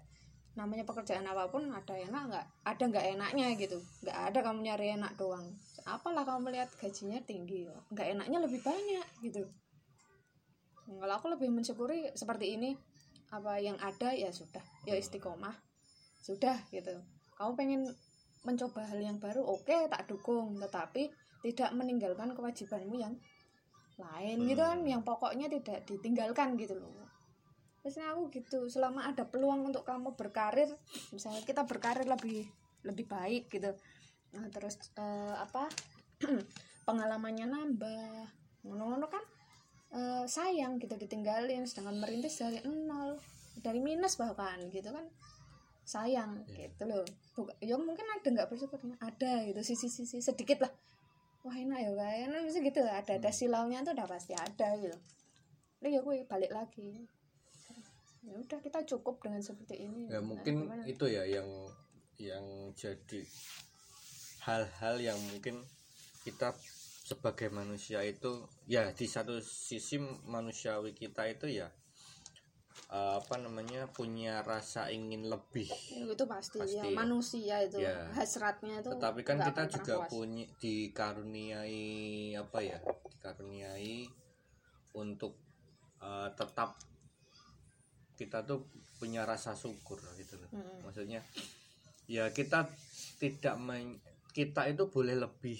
Namanya 0.53 0.85
pekerjaan 0.85 1.25
apa 1.25 1.49
pun 1.49 1.65
ada 1.69 1.93
enak 1.93 2.23
nggak? 2.29 2.45
Ada 2.65 2.83
nggak 2.89 3.05
enaknya 3.17 3.47
gitu. 3.57 3.77
Nggak 4.05 4.17
ada 4.31 4.39
kamu 4.41 4.59
nyari 4.63 4.87
enak 4.97 5.13
doang. 5.17 5.45
Apalah 5.83 6.23
kamu 6.23 6.49
melihat 6.49 6.69
gajinya 6.79 7.19
tinggi 7.25 7.67
nggak 7.91 8.07
enaknya 8.17 8.37
lebih 8.41 8.63
banyak 8.63 9.07
gitu. 9.25 9.43
Kalau 10.83 11.13
aku 11.15 11.27
lebih 11.31 11.47
mensyukuri 11.47 12.11
seperti 12.15 12.59
ini 12.59 12.75
apa 13.31 13.57
yang 13.57 13.79
ada 13.79 14.11
ya 14.13 14.29
sudah. 14.29 14.61
Ya 14.85 14.93
istiqomah. 14.99 15.55
Sudah 16.21 16.59
gitu. 16.69 17.01
Kamu 17.33 17.57
pengen 17.57 17.81
mencoba 18.43 18.85
hal 18.87 18.99
yang 18.99 19.17
baru 19.19 19.43
oke 19.43 19.89
tak 19.89 20.07
dukung. 20.07 20.59
Tetapi 20.59 21.09
tidak 21.43 21.69
meninggalkan 21.75 22.31
kewajibanmu 22.31 22.95
yang 22.99 23.15
lain 23.99 24.37
gitu 24.47 24.63
kan? 24.63 24.79
Yang 24.83 25.01
pokoknya 25.03 25.47
tidak 25.51 25.83
ditinggalkan 25.89 26.55
gitu 26.59 26.77
loh. 26.77 26.91
Biasanya 27.83 28.15
aku 28.15 28.31
gitu 28.31 28.71
selama 28.71 29.11
ada 29.11 29.27
peluang 29.27 29.67
untuk 29.67 29.83
kamu 29.83 30.15
berkarir 30.15 30.71
misalnya 31.11 31.43
kita 31.43 31.67
berkarir 31.67 32.07
lebih 32.07 32.47
lebih 32.87 33.05
baik 33.07 33.51
gitu. 33.51 33.75
Nah 34.35 34.47
terus 34.51 34.79
eh, 34.95 35.35
apa? 35.35 35.67
Pengalamannya 36.87 37.47
nambah 37.47 38.03
ngono-ngono 38.63 39.07
kan? 39.11 39.23
Eh, 39.93 40.25
sayang 40.25 40.81
gitu 40.81 40.97
ditinggalin 40.97 41.69
sedangkan 41.69 42.01
merintis 42.01 42.41
dari 42.41 42.57
nol 42.65 43.13
dari 43.61 43.77
minus 43.77 44.17
bahkan 44.17 44.57
gitu 44.73 44.89
kan 44.89 45.05
sayang 45.83 46.43
gitu 46.55 46.83
loh. 46.87 47.03
Buka, 47.35 47.51
ya 47.59 47.75
mungkin 47.75 48.07
ada 48.07 48.27
nggak 48.27 48.47
bersyukurnya 48.49 48.95
ada 49.03 49.43
gitu 49.47 49.61
sisi-sisi 49.61 50.23
sedikit 50.23 50.63
lah. 50.63 50.71
Wah 51.43 51.55
enak 51.59 51.79
ya 51.83 51.91
kayaknya 51.91 52.39
bisa 52.47 52.59
gitu 52.63 52.79
ada 52.87 53.13
ada 53.19 53.31
silaunya 53.31 53.83
tuh 53.83 53.91
udah 53.91 54.07
pasti 54.07 54.31
ada 54.31 54.79
gitu. 54.79 54.95
Lalu 55.83 55.89
ya 55.91 55.99
gue 55.99 56.15
balik 56.23 56.51
lagi. 56.55 57.03
Ya 58.23 58.39
udah 58.39 58.59
kita 58.63 58.87
cukup 58.87 59.19
dengan 59.19 59.43
seperti 59.43 59.83
ini. 59.83 60.07
Ya 60.07 60.23
Nah, 60.23 60.23
mungkin 60.23 60.63
gimana? 60.63 60.83
itu 60.87 61.05
ya 61.11 61.27
yang 61.27 61.49
yang 62.15 62.71
jadi 62.71 63.19
hal-hal 64.47 64.95
yang 65.03 65.19
mungkin 65.27 65.59
kita 66.23 66.55
sebagai 67.03 67.51
manusia 67.51 67.99
itu 68.07 68.47
ya 68.63 68.95
di 68.95 69.03
satu 69.11 69.43
sisi 69.43 69.99
manusiawi 70.23 70.95
kita 70.95 71.27
itu 71.27 71.51
ya 71.51 71.67
eh, 72.89 73.13
apa 73.19 73.35
namanya 73.37 73.89
punya 73.89 74.41
rasa 74.41 74.89
ingin 74.89 75.27
lebih 75.27 75.69
Ya, 75.93 76.09
itu 76.09 76.25
pasti, 76.25 76.57
Pasti 76.59 76.77
ya 76.77 76.85
ya. 76.85 76.93
manusia 76.93 77.55
itu 77.61 77.77
Ya. 77.81 78.09
hasratnya 78.13 78.81
itu 78.81 78.89
tetapi 78.93 79.21
kan 79.21 79.37
kita 79.39 79.63
juga 79.69 79.95
puas. 80.03 80.09
punya 80.11 80.45
dikaruniai 80.59 81.85
apa 82.35 82.59
ya 82.61 82.79
dikaruniai 83.13 84.09
untuk 84.93 85.37
eh, 86.01 86.29
tetap 86.35 86.75
kita 88.13 88.45
tuh 88.45 88.69
punya 89.01 89.25
rasa 89.25 89.57
syukur 89.57 89.97
gitu 90.15 90.37
loh 90.37 90.49
Mm-mm. 90.53 90.85
maksudnya 90.85 91.25
ya 92.05 92.29
kita 92.29 92.69
tidak 93.17 93.55
men- 93.57 93.99
kita 94.33 94.69
itu 94.69 94.85
boleh 94.89 95.17
lebih 95.17 95.57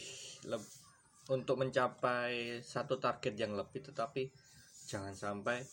leb- 0.48 0.74
untuk 1.32 1.55
mencapai 1.55 2.60
satu 2.62 3.00
target 3.00 3.34
yang 3.39 3.55
lebih 3.55 3.79
tetapi 3.82 4.27
jangan 4.86 5.15
sampai 5.15 5.63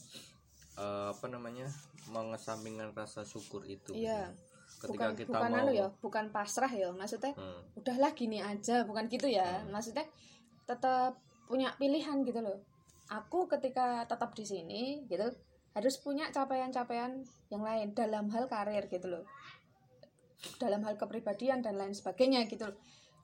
eh, 0.74 1.08
apa 1.10 1.26
namanya 1.26 1.66
mengesampingkan 2.06 2.92
rasa 2.92 3.22
syukur 3.22 3.62
itu 3.64 3.92
Iya. 3.92 4.30
gitu. 4.30 4.48
ketika 4.80 5.12
bukan 5.12 5.12
kita 5.12 5.28
bukan 5.28 5.50
mau 5.52 5.60
anu 5.60 5.72
ya 5.76 5.86
bukan 6.00 6.24
pasrah 6.32 6.72
ya 6.72 6.88
maksudnya 6.90 7.36
Hmm, 7.36 7.60
udahlah 7.76 8.16
gini 8.16 8.40
aja 8.40 8.80
bukan 8.88 9.12
gitu 9.12 9.28
ya 9.28 9.60
Hmm. 9.60 9.76
maksudnya 9.76 10.08
tetap 10.64 11.20
punya 11.44 11.68
pilihan 11.76 12.24
gitu 12.24 12.40
loh 12.40 12.64
aku 13.12 13.44
ketika 13.44 14.08
tetap 14.08 14.32
di 14.32 14.40
sini 14.40 14.82
gitu 15.04 15.28
harus 15.76 15.94
punya 16.00 16.32
capaian-capaian 16.32 17.12
yang 17.52 17.60
lain 17.60 17.92
dalam 17.92 18.32
hal 18.32 18.48
karir 18.48 18.88
gitu 18.88 19.04
loh 19.04 19.24
dalam 20.56 20.80
hal 20.80 20.96
kepribadian 20.96 21.60
dan 21.60 21.76
lain 21.76 21.92
sebagainya 21.92 22.48
gitu 22.48 22.64
loh. 22.64 22.76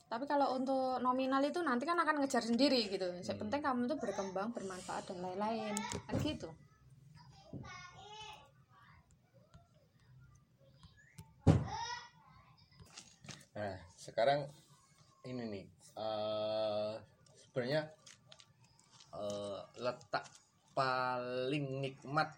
tapi 0.06 0.28
kalau 0.28 0.54
untuk 0.54 1.00
nominal 1.00 1.40
itu 1.40 1.58
nanti 1.64 1.82
kan 1.82 1.96
akan 1.96 2.20
ngejar 2.20 2.44
sendiri 2.44 2.86
gitu 2.86 3.08
yang 3.10 3.24
Hmm. 3.24 3.40
penting 3.42 3.60
kamu 3.64 3.80
itu 3.88 3.96
berkembang 3.96 4.52
bermanfaat 4.52 5.08
dan 5.08 5.24
lain-lain 5.24 5.72
kan 6.04 6.14
gitu 6.20 6.52
Nah, 13.56 13.76
sekarang 13.96 14.44
ini 15.24 15.44
nih 15.48 15.64
eh 15.96 16.92
sebenarnya 17.40 17.88
eh, 19.16 19.60
letak 19.80 20.28
paling 20.76 21.80
nikmat 21.80 22.36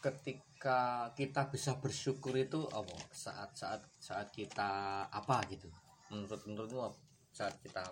ketika 0.00 1.12
kita 1.12 1.52
bisa 1.52 1.76
bersyukur 1.76 2.32
itu 2.32 2.64
apa? 2.72 2.96
Saat 3.12 3.52
saat 3.60 3.82
saat 4.00 4.32
kita 4.32 5.04
apa 5.12 5.44
gitu? 5.52 5.68
Menurut 6.08 6.40
menurutmu 6.48 6.88
saat 7.36 7.60
kita 7.60 7.84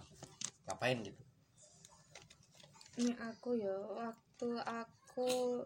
ngapain 0.65 1.05
gitu? 1.05 1.29
ini 2.99 3.15
aku 3.15 3.55
ya 3.55 3.79
waktu 3.95 4.49
aku 4.59 5.63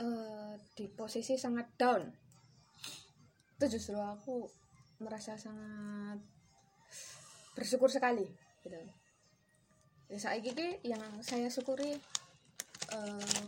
eh, 0.00 0.54
di 0.72 0.86
posisi 0.88 1.36
sangat 1.36 1.66
down. 1.76 2.02
Itu 3.58 3.66
justru 3.68 3.98
aku 3.98 4.48
merasa 5.02 5.36
sangat 5.36 6.22
bersyukur 7.52 7.90
sekali 7.92 8.24
gitu. 8.64 8.78
Ya 10.08 10.18
saat 10.20 10.44
ini 10.44 10.80
yang 10.84 11.02
saya 11.24 11.48
syukuri 11.48 11.96
eh, 12.92 13.42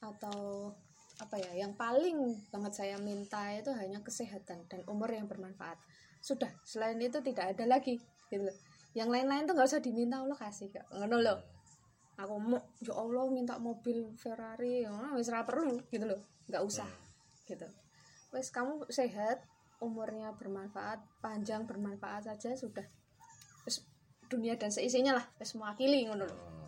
atau 0.00 0.70
apa 1.20 1.36
ya 1.36 1.52
yang 1.52 1.76
paling 1.76 2.32
banget 2.48 2.72
saya 2.72 2.96
minta 2.96 3.52
itu 3.52 3.68
hanya 3.76 4.00
kesehatan 4.00 4.64
dan 4.66 4.80
umur 4.88 5.12
yang 5.12 5.28
bermanfaat. 5.28 5.76
Sudah 6.24 6.48
selain 6.64 6.96
itu 6.98 7.20
tidak 7.20 7.56
ada 7.56 7.68
lagi 7.68 8.00
gitu. 8.32 8.48
Yang 8.96 9.08
lain-lain 9.12 9.44
tuh 9.46 9.54
nggak 9.54 9.68
usah 9.70 9.84
diminta 9.84 10.18
Allah 10.18 10.38
kasih 10.38 10.72
kak. 10.72 10.86
Ngono 10.90 11.20
loh 11.20 11.59
aku 12.20 12.34
mau 12.38 12.60
ya 12.80 12.92
Allah 12.96 13.24
minta 13.32 13.56
mobil 13.56 14.12
Ferrari. 14.16 14.84
Ya 14.84 14.92
wis 15.16 15.28
ora 15.32 15.44
perlu 15.44 15.80
gitu 15.88 16.04
loh. 16.04 16.20
Nggak 16.46 16.62
usah 16.64 16.88
gitu. 17.48 17.66
Wes 18.30 18.52
kamu 18.54 18.86
sehat 18.92 19.42
umurnya 19.80 20.36
bermanfaat 20.36 21.00
panjang 21.24 21.64
bermanfaat 21.64 22.28
saja 22.30 22.54
sudah. 22.54 22.84
Wes 23.64 23.82
dunia 24.30 24.54
dan 24.54 24.70
seisinya 24.70 25.18
lah 25.18 25.26
wes 25.42 25.58
mewakili 25.58 26.06
ngono 26.06 26.24
loh. 26.24 26.38
Hmm. 26.38 26.58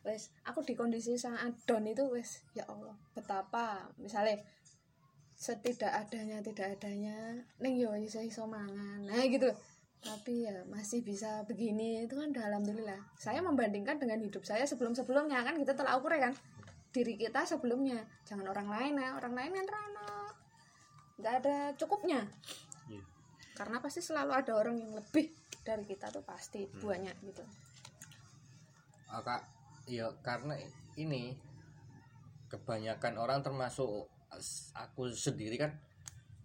wes 0.00 0.32
aku 0.48 0.64
di 0.64 0.74
kondisi 0.74 1.14
sangat 1.14 1.54
down 1.68 1.86
itu 1.86 2.02
wes 2.10 2.42
ya 2.56 2.64
Allah 2.66 2.96
betapa 3.12 3.84
misalnya 4.00 4.40
setidak 5.40 5.92
adanya 5.92 6.42
tidak 6.44 6.76
adanya 6.76 7.16
neng 7.62 7.80
yo 7.80 7.96
iso 7.96 8.20
iso 8.20 8.44
mangan. 8.44 9.06
Nah 9.08 9.24
gitu 9.24 9.48
tapi 10.00 10.48
ya 10.48 10.64
masih 10.68 11.04
bisa 11.04 11.44
begini. 11.44 12.08
Itu 12.08 12.16
kan 12.16 12.32
udah 12.32 12.44
alhamdulillah. 12.52 13.00
Saya 13.20 13.44
membandingkan 13.44 14.00
dengan 14.00 14.20
hidup 14.20 14.42
saya 14.48 14.64
sebelum 14.64 14.96
sebelumnya 14.96 15.44
kan 15.44 15.56
kita 15.60 15.76
telah 15.76 16.00
ukur 16.00 16.12
ya 16.16 16.30
kan? 16.30 16.34
Diri 16.90 17.14
kita 17.20 17.44
sebelumnya. 17.44 18.02
Jangan 18.24 18.48
orang 18.48 18.68
lain 18.68 18.94
ya. 18.96 19.14
Orang 19.14 19.36
lain 19.36 19.52
kan 19.54 19.66
rano 19.68 20.10
nggak 21.20 21.34
ada 21.44 21.56
cukupnya. 21.76 22.24
Iya. 22.88 23.04
karena 23.52 23.76
pasti 23.84 24.00
selalu 24.00 24.32
ada 24.32 24.56
orang 24.56 24.80
yang 24.80 24.96
lebih 24.96 25.28
dari 25.60 25.84
kita 25.84 26.08
tuh 26.08 26.24
pasti 26.24 26.64
banyak 26.64 27.12
gitu. 27.28 27.44
Ah, 29.12 29.20
Kak, 29.20 29.44
ya 29.84 30.08
karena 30.24 30.56
ini 30.96 31.36
kebanyakan 32.48 33.20
orang 33.20 33.44
termasuk 33.44 34.08
as- 34.32 34.72
aku 34.72 35.12
sendiri 35.12 35.60
kan 35.60 35.76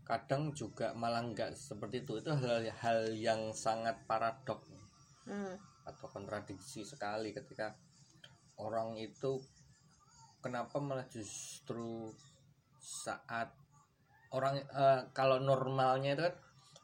kadang 0.05 0.53
juga 0.53 0.93
malah 0.93 1.25
nggak 1.25 1.51
seperti 1.51 2.05
itu 2.05 2.21
itu 2.21 2.29
hal-hal 2.29 2.99
yang 3.11 3.49
sangat 3.51 3.97
paradok 4.05 4.61
hmm. 5.25 5.57
atau 5.83 6.05
kontradiksi 6.07 6.85
sekali 6.85 7.33
ketika 7.33 7.73
orang 8.55 8.93
itu 8.95 9.41
kenapa 10.39 10.77
malah 10.77 11.09
justru 11.09 12.13
saat 12.77 13.49
orang 14.29 14.61
eh, 14.61 15.01
kalau 15.09 15.41
normalnya 15.41 16.13
itu 16.13 16.23
kan 16.23 16.35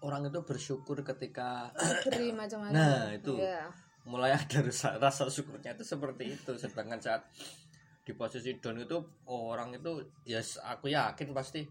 orang 0.02 0.22
itu 0.26 0.42
bersyukur 0.42 1.06
ketika 1.06 1.70
beri 2.02 2.34
macam-macam 2.42 2.74
Nah, 2.74 3.14
itu. 3.14 3.38
Iya. 3.38 3.70
mulai 4.02 4.34
ada 4.34 4.66
rasa, 4.66 4.98
rasa 4.98 5.30
syukurnya 5.30 5.78
itu 5.78 5.86
seperti 5.86 6.34
itu 6.34 6.58
sedangkan 6.58 6.98
saat 6.98 7.22
di 8.02 8.18
posisi 8.18 8.58
down 8.58 8.82
itu 8.82 8.98
orang 9.30 9.78
itu 9.78 10.02
ya 10.26 10.42
s- 10.42 10.58
aku 10.58 10.90
yakin 10.90 11.38
pasti 11.38 11.62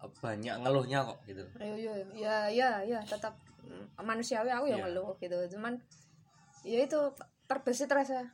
banyak 0.00 0.54
ngeluhnya 0.62 1.02
kok 1.02 1.18
gitu 1.26 1.42
Ayo, 1.58 1.74
yo, 1.76 1.92
ya, 2.14 2.46
ya, 2.52 2.84
ya, 2.84 3.00
tetap 3.02 3.34
manusiawi 3.98 4.50
aku 4.52 4.70
yang 4.70 4.84
Iya. 4.84 4.86
ngeluh 4.92 5.16
gitu. 5.18 5.38
Cuman 5.56 5.74
ya 6.62 6.78
itu 6.84 7.00
terbesit 7.46 7.90
rasa 7.90 8.30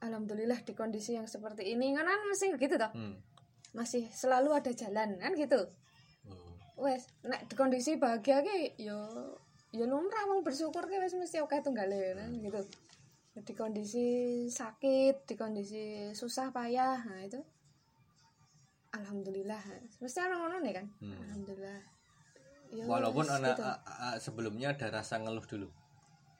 alhamdulillah 0.00 0.60
di 0.64 0.72
kondisi 0.72 1.16
yang 1.16 1.28
seperti 1.28 1.72
ini 1.72 1.92
kan 1.96 2.04
kan 2.08 2.20
masih 2.28 2.56
gitu 2.56 2.76
toh. 2.76 2.90
hmm. 2.92 3.16
Masih 3.72 4.08
selalu 4.10 4.50
ada 4.56 4.72
jalan 4.74 5.16
kan 5.16 5.32
gitu. 5.36 5.60
Hmm. 6.26 6.52
Wes, 6.80 7.06
nek 7.24 7.46
di 7.48 7.54
kondisi 7.56 7.96
bahagia 7.96 8.42
ki 8.42 8.80
yo 8.80 8.98
yo 9.70 9.84
lumrah 9.86 10.26
mau 10.26 10.42
bersyukur 10.42 10.90
ki 10.90 10.98
wes 10.98 11.14
mesti 11.14 11.38
oke 11.40 11.54
tunggale 11.62 12.16
kan 12.18 12.30
gitu. 12.34 12.60
Di 13.40 13.54
kondisi 13.54 14.06
sakit, 14.50 15.24
di 15.24 15.34
kondisi 15.38 16.10
susah 16.12 16.50
payah, 16.50 16.98
nah 17.06 17.22
itu 17.22 17.38
alhamdulillah. 18.92 19.62
Mesti 19.98 20.18
orang 20.20 20.38
ngono 20.40 20.56
nih 20.62 20.74
kan. 20.74 20.86
Hmm. 21.02 21.18
Alhamdulillah. 21.18 21.80
Ya 22.70 22.86
walaupun 22.86 23.26
anak 23.26 23.58
gitu. 23.58 23.66
sebelumnya 24.22 24.70
ada 24.70 25.02
rasa 25.02 25.18
ngeluh 25.18 25.42
dulu 25.42 25.66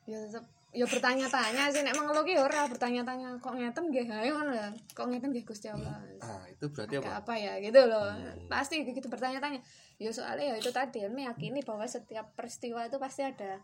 ya 0.07 0.14
tetep 0.23 0.42
ya 0.71 0.87
bertanya-tanya 0.87 1.66
sih 1.75 1.83
nek 1.83 1.99
mengeluh 1.99 2.23
ki 2.23 2.38
ya 2.38 2.47
ora 2.47 2.71
bertanya-tanya 2.71 3.35
kok 3.42 3.59
ngeten 3.59 3.90
nggih 3.90 4.07
ayo 4.07 4.38
ngono 4.38 4.54
ya 4.54 4.71
kok 4.95 5.11
ngeten 5.11 5.35
nggih 5.35 5.42
Gusti 5.42 5.66
Allah 5.66 5.99
ah 6.23 6.47
itu 6.47 6.71
berarti 6.71 7.02
Agak 7.02 7.11
apa 7.11 7.19
apa 7.26 7.35
ya 7.35 7.52
gitu 7.59 7.80
loh 7.90 8.07
Hmm. 8.07 8.47
pasti 8.47 8.87
gitu 8.87 9.11
bertanya-tanya 9.11 9.59
ya 9.99 10.11
soalnya 10.14 10.54
ya 10.54 10.62
itu 10.62 10.71
tadi 10.71 11.02
meyakini 11.11 11.66
bahwa 11.66 11.83
setiap 11.83 12.30
peristiwa 12.38 12.87
itu 12.87 12.97
pasti 13.02 13.26
ada 13.26 13.58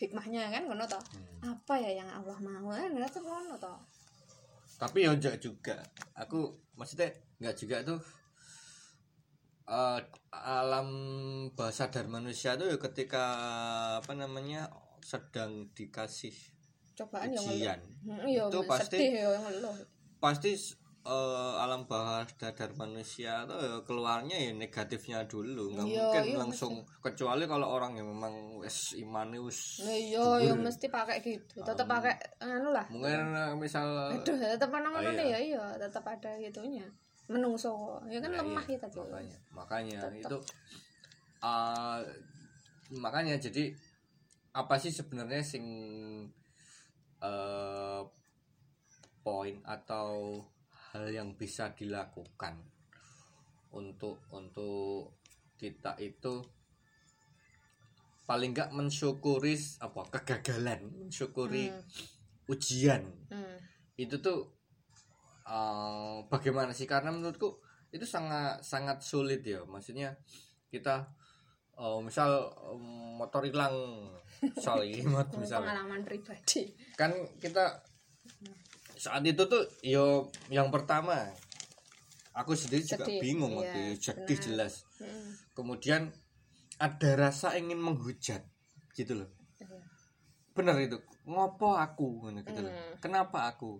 hikmahnya 0.00 0.48
kan 0.48 0.64
ngono 0.64 0.88
toh 0.88 1.00
Hmm. 1.12 1.52
apa 1.52 1.74
ya 1.76 2.00
yang 2.00 2.08
Allah 2.08 2.40
mau 2.40 2.72
kan 2.72 2.88
ngono 2.96 3.56
toh 3.60 3.76
tapi 4.78 5.04
ya 5.04 5.12
enggak 5.12 5.42
juga. 5.42 5.82
Aku 6.14 6.54
maksudnya 6.78 7.10
enggak 7.42 7.56
juga 7.58 7.76
tuh 7.84 8.00
eh, 9.68 10.00
alam 10.32 10.88
bahasa 11.52 11.90
sadar 11.90 12.06
manusia 12.08 12.56
tuh 12.56 12.70
ya 12.72 12.78
ketika 12.80 13.24
apa 14.00 14.12
namanya 14.16 14.70
sedang 15.04 15.68
dikasih 15.76 16.32
cobaan 16.96 17.30
yang 17.34 17.44
ujian. 17.44 17.80
Hmm, 18.02 18.22
iya 18.26 18.42
Itu 18.48 18.64
pasti- 18.64 18.98
sedih 18.98 19.12
ya 19.22 19.28
yang 19.36 19.76
pasti 20.18 20.50
eh, 21.08 21.54
alam 21.64 21.88
bawah 21.88 22.20
sadar 22.28 22.68
manusia 22.76 23.48
tuh 23.48 23.56
ya 23.56 23.76
keluarnya 23.88 24.36
ya 24.36 24.52
negatifnya 24.52 25.24
dulu. 25.24 25.72
Nggak 25.72 25.86
Iya, 25.88 25.96
mungkin 26.04 26.24
iya, 26.28 26.36
langsung 26.36 26.74
kecuali 27.00 27.48
kalau 27.48 27.64
orang 27.72 27.96
yang 27.96 28.12
memang 28.12 28.60
wes 28.60 28.92
wes 29.40 29.80
Nah, 29.80 29.96
iya 29.96 30.26
ya 30.44 30.52
mesti 30.52 30.86
pakai 30.92 31.24
gitu. 31.24 31.64
Tetap 31.64 31.88
pakai 31.88 32.12
anu 32.44 32.68
lah. 32.76 32.84
Mungkin 32.92 33.32
eh, 33.32 33.52
misal 33.56 34.12
aduh 34.20 34.36
tetap 34.36 34.68
ana 34.68 34.92
ngono 34.92 35.08
Oh, 35.08 35.16
iya. 35.16 35.34
ya 35.34 35.38
iya 35.40 35.64
tetap 35.80 36.04
ada 36.04 36.36
gitunya 36.36 36.84
menungso 37.28 38.00
ya 38.08 38.20
kan 38.20 38.28
Nah, 38.32 38.40
lemah 38.44 38.64
iya, 38.68 38.76
kita 38.76 38.86
tuh 38.92 39.04
makanya. 39.08 39.36
Makanya 39.56 40.00
Tetep. 40.12 40.20
itu 40.28 40.36
uh, 41.40 41.98
makanya 43.00 43.34
jadi 43.36 43.72
apa 44.52 44.74
sih 44.80 44.88
sebenarnya 44.88 45.44
sing 45.44 45.64
uh, 47.20 48.00
poin 49.20 49.60
atau 49.64 50.40
hal 50.98 51.08
yang 51.08 51.32
bisa 51.32 51.70
dilakukan 51.70 52.58
untuk 53.70 54.18
untuk 54.28 55.14
kita 55.54 55.94
itu 55.96 56.42
paling 58.24 58.52
nggak 58.52 58.70
mensyukuri 58.70 59.54
apa 59.78 60.00
kegagalan 60.12 60.80
mensyukuri 60.98 61.70
Hmm. 61.70 61.82
ujian. 62.48 63.02
Hmm. 63.30 63.56
itu 63.94 64.14
tuh 64.18 64.46
uh, 65.44 66.22
bagaimana 66.26 66.70
sih? 66.70 66.84
Karena 66.84 67.10
menurutku 67.10 67.58
itu 67.90 68.04
sangat 68.04 68.62
sangat 68.62 69.00
sulit 69.00 69.42
ya. 69.42 69.64
Maksudnya 69.64 70.14
kita 70.68 71.08
uh, 71.74 71.98
misal 71.98 72.46
um, 72.62 73.16
motor 73.16 73.42
hilang. 73.42 73.74
Sorry 74.54 75.02
mot- 75.08 75.28
Ini 75.28 75.40
misalnya 75.40 75.72
pengalaman 75.74 76.00
pribadi. 76.04 76.70
Kan 76.94 77.10
kita 77.42 77.80
saat 78.98 79.22
itu 79.22 79.46
tuh 79.46 79.62
yo 79.80 80.26
yang 80.50 80.68
pertama 80.68 81.30
aku 82.34 82.52
sendiri 82.52 82.82
juga 82.82 83.06
Sedih, 83.06 83.20
bingung 83.22 83.54
iya, 83.54 83.58
waktu 83.62 83.80
itu, 83.94 84.02
sedih 84.04 84.36
benar. 84.36 84.46
jelas 84.46 84.74
Hmm. 84.98 85.30
kemudian 85.54 86.02
ada 86.78 87.10
rasa 87.14 87.54
ingin 87.54 87.78
menghujat 87.78 88.42
gitu 88.92 89.14
loh 89.14 89.30
Iya. 89.58 89.78
bener 90.52 90.74
itu 90.82 90.98
ngopo 91.24 91.74
aku 91.74 92.26
gitu 92.34 92.60
loh. 92.60 92.74
Hmm. 92.74 92.94
kenapa 92.98 93.46
aku 93.48 93.78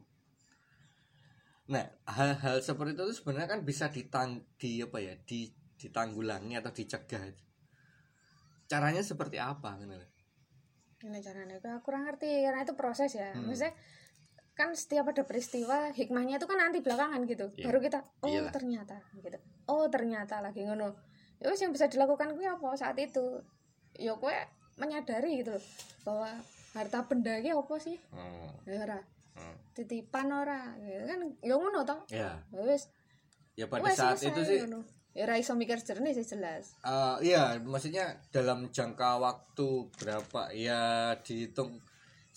nah 1.66 1.84
hal-hal 2.06 2.62
seperti 2.62 2.94
itu 2.96 3.12
sebenarnya 3.12 3.50
kan 3.50 3.60
bisa 3.62 3.90
ditang 3.90 4.46
di 4.56 4.80
apa 4.80 5.02
ya 5.02 5.14
di 5.26 5.50
ditanggulangi 5.76 6.54
atau 6.56 6.70
dicegah 6.70 7.22
caranya 8.68 9.00
seperti 9.00 9.40
apa 9.40 9.80
gitu 9.80 9.96
loh. 9.96 10.10
Ini 10.98 11.22
caranya 11.22 11.56
aku 11.56 11.88
kurang 11.88 12.04
ngerti 12.04 12.44
karena 12.44 12.66
itu 12.66 12.74
proses 12.74 13.14
ya. 13.14 13.30
Hmm. 13.32 13.46
Maksudnya 13.46 13.72
kan 14.58 14.74
setiap 14.74 15.14
ada 15.14 15.22
peristiwa 15.22 15.94
hikmahnya 15.94 16.42
itu 16.42 16.46
kan 16.50 16.58
nanti 16.58 16.82
belakangan 16.82 17.22
gitu. 17.24 17.46
Iya. 17.54 17.70
Baru 17.70 17.78
kita 17.78 17.98
oh 18.20 18.26
Iyalah. 18.26 18.50
ternyata 18.50 18.96
gitu. 19.14 19.38
Oh 19.70 19.86
ternyata 19.86 20.42
lagi 20.42 20.66
ngono. 20.66 20.98
Ya 21.38 21.54
yang 21.54 21.70
bisa 21.70 21.86
dilakukan 21.86 22.34
gue 22.34 22.42
apa 22.42 22.74
saat 22.74 22.98
itu? 22.98 23.38
Ya 23.94 24.18
gue 24.18 24.34
menyadari 24.74 25.38
gitu 25.38 25.54
loh 25.54 25.64
bahwa 26.02 26.30
harta 26.74 27.06
benda 27.06 27.38
iki 27.38 27.54
apa 27.54 27.74
sih? 27.78 27.94
Hmm, 28.10 28.50
Ya 28.66 28.82
ora. 28.82 28.98
hmm. 29.38 29.54
Titipan 29.72 30.26
ora. 30.28 30.74
Ya 30.82 31.06
kan 31.06 31.20
ya 31.38 31.54
ngono 31.54 31.86
toh. 31.86 32.02
ya 32.10 32.34
Ya 32.50 32.60
wis. 32.66 32.90
ya 33.54 33.70
pada 33.70 33.86
Wes, 33.86 33.94
saat 33.94 34.18
itu 34.18 34.40
sih 34.42 34.58
ngono. 34.66 34.82
Ya 35.14 35.26
ora 35.26 35.38
iso 35.38 35.54
mikir 35.54 35.78
jernih 35.78 36.14
sih 36.14 36.26
jelas. 36.26 36.74
Eh, 36.82 37.30
iya, 37.30 37.58
maksudnya 37.58 38.18
dalam 38.30 38.70
jangka 38.70 39.18
waktu 39.18 39.86
berapa 39.94 40.50
ya 40.50 41.14
dihitung 41.22 41.78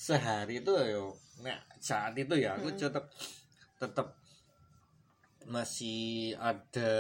sehari 0.06 0.56
itu 0.66 0.72
ya, 0.74 1.04
nah 1.46 1.58
saat 1.78 2.14
itu 2.18 2.34
ya 2.46 2.58
aku 2.58 2.74
tetap 2.74 3.06
tetap 3.78 4.08
masih 5.50 6.34
ada 6.38 6.94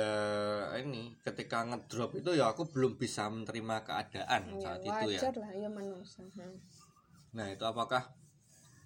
ini 0.81 1.13
ketika 1.21 1.61
ngedrop 1.69 2.11
itu 2.17 2.33
ya 2.33 2.49
aku 2.53 2.63
belum 2.73 2.97
bisa 2.97 3.29
menerima 3.29 3.85
keadaan 3.85 4.43
Ya, 4.49 4.61
saat 4.61 4.81
itu 4.81 5.05
ya. 5.13 5.21
wajar 5.21 5.35
lah 5.37 5.51
ya 5.53 5.69
manusia. 5.69 6.25
Nah 7.37 7.47
itu 7.53 7.63
apakah 7.63 8.03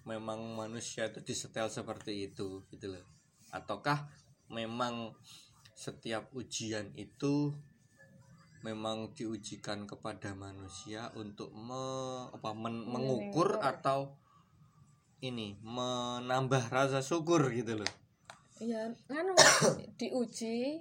memang 0.04 0.38
manusia 0.54 1.08
itu 1.10 1.20
disetel 1.24 1.68
seperti 1.72 2.30
itu 2.32 2.62
gitu 2.68 2.86
loh? 2.92 3.04
Ataukah 3.50 4.06
memang 4.52 5.16
setiap 5.74 6.28
ujian 6.36 6.92
itu 6.96 7.52
memang 8.60 9.12
diujikan 9.12 9.84
kepada 9.84 10.32
manusia 10.32 11.08
untuk 11.12 11.50
me- 11.50 12.28
apa, 12.30 12.50
men- 12.52 12.84
mengukur 12.84 13.56
Mengukur. 13.56 13.60
atau 13.60 14.00
ini 15.18 15.56
menambah 15.60 16.68
rasa 16.68 17.00
syukur 17.00 17.48
gitu 17.50 17.76
loh 17.76 17.90
ya 18.56 18.88
nganu 19.06 19.32
diuji 20.00 20.80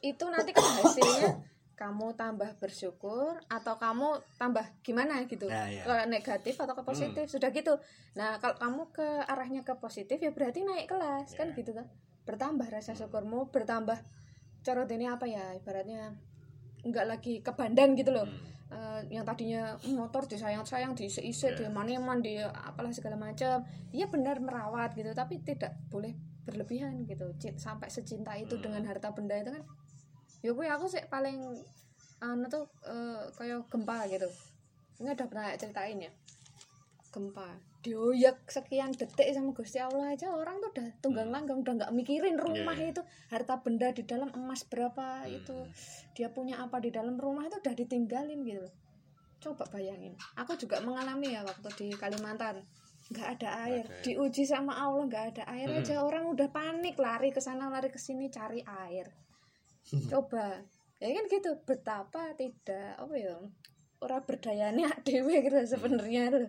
itu 0.00 0.24
nanti 0.26 0.50
kan 0.50 0.62
hasilnya 0.80 1.30
kamu 1.80 2.12
tambah 2.12 2.60
bersyukur 2.60 3.40
atau 3.48 3.74
kamu 3.74 4.20
tambah 4.36 4.62
gimana 4.80 5.24
gitu 5.24 5.48
Nah, 5.48 5.64
ya. 5.64 5.80
ke 5.80 5.94
negatif 6.06 6.54
atau 6.54 6.76
ke 6.76 6.84
positif 6.84 7.24
sudah 7.24 7.48
gitu 7.50 7.72
nah 8.12 8.36
kalau 8.36 8.54
kamu 8.54 8.82
ke 8.90 9.08
arahnya 9.24 9.62
ke 9.62 9.72
positif 9.76 10.20
ya 10.20 10.30
berarti 10.30 10.60
naik 10.60 10.86
kelas 10.86 11.32
kan 11.34 11.50
Ya. 11.50 11.56
gitu 11.56 11.72
kan 11.72 11.88
bertambah 12.22 12.68
rasa 12.68 12.92
syukurmu 12.92 13.48
bertambah 13.48 13.96
corot 14.60 14.90
ini 14.92 15.08
apa 15.08 15.24
ya 15.24 15.56
ibaratnya 15.56 16.12
nggak 16.82 17.06
lagi 17.06 17.40
kebandan 17.40 17.92
gitu 17.94 18.10
loh 18.10 18.24
Hmm. 18.24 18.48
Eh, 18.70 19.18
yang 19.18 19.26
tadinya 19.26 19.74
motor 19.90 20.22
disayang-sayang 20.24 20.94
diisi-isi 20.94 21.50
Ya. 21.50 21.58
di 21.58 21.64
maneman 21.66 22.22
di 22.22 22.38
apalah 22.38 22.94
segala 22.94 23.18
macam 23.18 23.66
iya 23.90 24.06
benar 24.06 24.38
merawat 24.38 24.94
gitu 24.94 25.10
tapi 25.10 25.42
tidak 25.42 25.74
boleh 25.90 26.14
berlebihan 26.46 27.02
gitu 27.02 27.34
Cint- 27.34 27.58
sampai 27.58 27.90
secinta 27.90 28.30
itu 28.38 28.54
Hmm. 28.54 28.62
dengan 28.62 28.86
harta 28.86 29.10
benda 29.10 29.34
itu 29.34 29.50
kan 29.50 29.66
ya 30.38 30.54
gue 30.54 30.66
aku 30.70 30.86
sih 30.86 31.02
paling 31.04 31.50
anu 32.22 32.46
tuh 32.46 32.70
eh, 32.86 33.26
kayak 33.34 33.66
gempa 33.66 34.06
gitu 34.06 34.30
ini 35.02 35.08
udah 35.10 35.26
pernah 35.26 35.50
ceritain 35.58 35.98
ya 35.98 36.12
gempa 37.10 37.50
dioyak 37.80 38.44
sekian 38.44 38.92
detik 38.92 39.32
sama 39.32 39.50
Gusti 39.50 39.80
Allah 39.80 40.12
aja 40.12 40.28
orang 40.30 40.60
tuh 40.60 40.68
udah 40.70 40.88
tunggang 41.00 41.28
langgang 41.28 41.64
udah 41.64 41.74
nggak 41.80 41.92
mikirin 41.92 42.36
rumah 42.36 42.76
Iya, 42.76 42.86
iya. 42.86 42.92
itu 42.92 43.02
harta 43.28 43.56
benda 43.58 43.88
di 43.88 44.04
dalam 44.04 44.28
emas 44.30 44.62
berapa 44.62 45.24
itu 45.24 45.56
Hmm. 45.56 45.72
dia 46.12 46.28
punya 46.28 46.60
apa 46.60 46.76
di 46.76 46.92
dalam 46.92 47.16
rumah 47.16 47.44
itu 47.44 47.56
udah 47.56 47.72
ditinggalin 47.72 48.44
gitu 48.44 48.68
coba 49.40 49.64
bayangin 49.66 50.12
aku 50.36 50.52
juga 50.54 50.76
mengalami 50.80 51.32
ya 51.32 51.40
waktu 51.40 51.68
di 51.74 51.88
Kalimantan 51.92 52.60
nggak 53.10 53.28
ada 53.40 53.48
air 53.64 53.82
air. 53.82 54.04
diuji 54.04 54.44
sama 54.44 54.76
Allah 54.76 55.08
nggak 55.08 55.24
ada 55.32 55.44
air 55.48 55.68
Hmm. 55.68 55.80
aja 55.80 55.94
orang 56.00 56.28
udah 56.28 56.48
panik 56.48 56.94
lari 56.94 57.32
ke 57.32 57.40
sana 57.40 57.66
lari 57.66 57.88
ke 57.88 57.96
sini 57.96 58.28
cari 58.28 58.60
air 58.60 59.08
coba 60.06 60.60
ya 61.00 61.08
kan 61.08 61.24
gitu 61.26 61.56
betapa 61.64 62.36
tidak 62.36 62.92
apa 62.94 63.14
ya 63.16 63.40
orang 64.00 64.22
berdayanya 64.22 64.92
dewe 65.08 65.40
gitu 65.40 65.56
sebenarnya 65.66 66.28
itu 66.28 66.40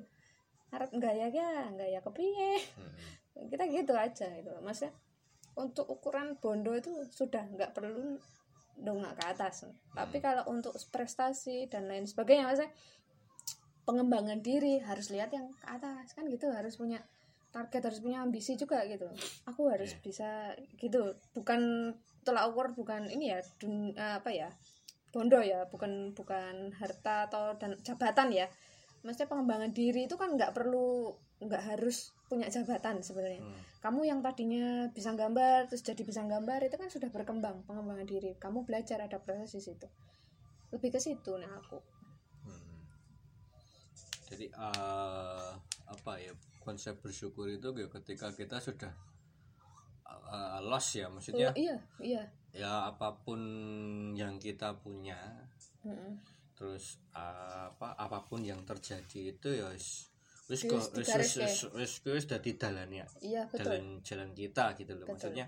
harap 0.72 0.90
enggak 0.96 1.14
ya 1.14 1.28
ya 1.30 1.50
enggak 1.68 1.90
ya 1.92 2.00
kepiye? 2.00 2.54
Hmm. 2.76 3.48
kita 3.48 3.64
gitu 3.68 3.94
aja 3.96 4.28
gitu 4.38 4.52
maksudnya 4.62 4.94
untuk 5.58 5.88
ukuran 5.90 6.40
bondo 6.40 6.72
itu 6.72 6.92
sudah 7.12 7.44
nggak 7.48 7.76
perlu 7.76 8.16
dongak 8.80 9.20
ke 9.20 9.24
atas. 9.28 9.68
Tapi 9.92 10.18
kalau 10.24 10.48
untuk 10.48 10.72
prestasi 10.90 11.68
dan 11.68 11.92
lain 11.92 12.08
sebagainya 12.08 12.48
maksudnya 12.48 12.72
pengembangan 13.84 14.40
diri 14.40 14.80
harus 14.80 15.12
lihat 15.12 15.34
yang 15.36 15.52
ke 15.52 15.68
atas. 15.68 16.16
Kan 16.16 16.32
gitu 16.32 16.48
harus 16.50 16.80
punya 16.80 17.04
target 17.52 17.84
harus 17.84 18.00
punya 18.00 18.24
ambisi 18.24 18.56
juga 18.56 18.80
gitu. 18.88 19.12
Aku 19.52 19.68
harus 19.68 19.92
Iya. 19.92 20.02
bisa 20.02 20.30
gitu. 20.80 21.14
Bukan 21.36 21.92
tolak 22.24 22.48
ukur 22.54 22.72
bukan 22.72 23.12
ini 23.12 23.36
ya 23.36 23.40
dun, 23.60 23.92
apa 23.98 24.32
ya 24.32 24.48
bondo 25.12 25.44
ya. 25.44 25.68
Bukan 25.68 26.16
bukan 26.16 26.72
harta 26.80 27.28
atau 27.28 27.60
dan 27.60 27.76
jabatan 27.84 28.32
ya 28.32 28.48
maksudnya 29.02 29.30
pengembangan 29.30 29.72
diri 29.74 30.06
itu 30.06 30.16
kan 30.18 30.38
nggak 30.38 30.54
perlu 30.54 31.14
nggak 31.42 31.64
harus 31.74 32.14
punya 32.30 32.48
jabatan 32.48 33.02
sebenarnya. 33.02 33.42
Hmm. 33.42 33.62
kamu 33.82 34.06
yang 34.06 34.22
tadinya 34.22 34.94
bisa 34.94 35.10
gambar 35.18 35.66
terus 35.66 35.82
jadi 35.82 36.06
bisa 36.06 36.22
gambar 36.22 36.62
itu 36.70 36.78
kan 36.78 36.86
sudah 36.86 37.10
berkembang 37.10 37.66
pengembangan 37.66 38.06
diri. 38.06 38.38
Kamu 38.38 38.62
belajar 38.62 39.02
ada 39.02 39.18
proses 39.18 39.58
di 39.58 39.62
situ. 39.62 39.90
Lebih 40.70 40.94
ke 40.94 41.00
situ 41.02 41.34
nah 41.42 41.50
aku. 41.58 41.82
Hmm. 42.46 42.86
Jadi 44.30 44.54
eh, 44.54 45.52
apa 45.90 46.14
ya 46.22 46.32
konsep 46.62 47.02
bersyukur 47.02 47.50
itu 47.50 47.74
ya 47.74 47.90
ketika 47.90 48.30
kita 48.38 48.62
sudah 48.62 48.94
eh, 50.30 50.60
loss 50.62 50.94
ya 50.94 51.10
maksudnya? 51.10 51.50
Oh, 51.50 51.58
iya 51.58 51.78
iya. 52.00 52.24
Ya 52.54 52.86
apa 52.94 53.18
pun 53.26 53.42
yang 54.14 54.38
kita 54.38 54.78
punya 54.78 55.18
Mm-mm. 55.82 56.22
Terus 56.62 57.02
eh, 57.18 57.66
apa 57.74 57.98
apa 57.98 58.22
pun 58.30 58.46
yang 58.46 58.62
terjadi 58.62 59.34
itu 59.34 59.50
ya 59.50 59.74
wis 59.74 60.14
wis 60.46 60.62
Wis 60.62 60.70
kok 60.70 60.94
wis 60.94 61.10
wis 61.10 61.32
wis 61.42 61.56
wis 61.74 61.92
wis 62.06 62.26
dadi 62.30 62.54
dalan 62.54 62.86
ya 62.94 63.06
iya 63.26 63.42
betul 63.50 63.66
jalan 63.74 63.86
jalan 64.06 64.30
kita 64.38 64.78
gitu 64.78 64.94
loh 64.94 65.10
Betul. 65.10 65.34
maksudnya 65.34 65.46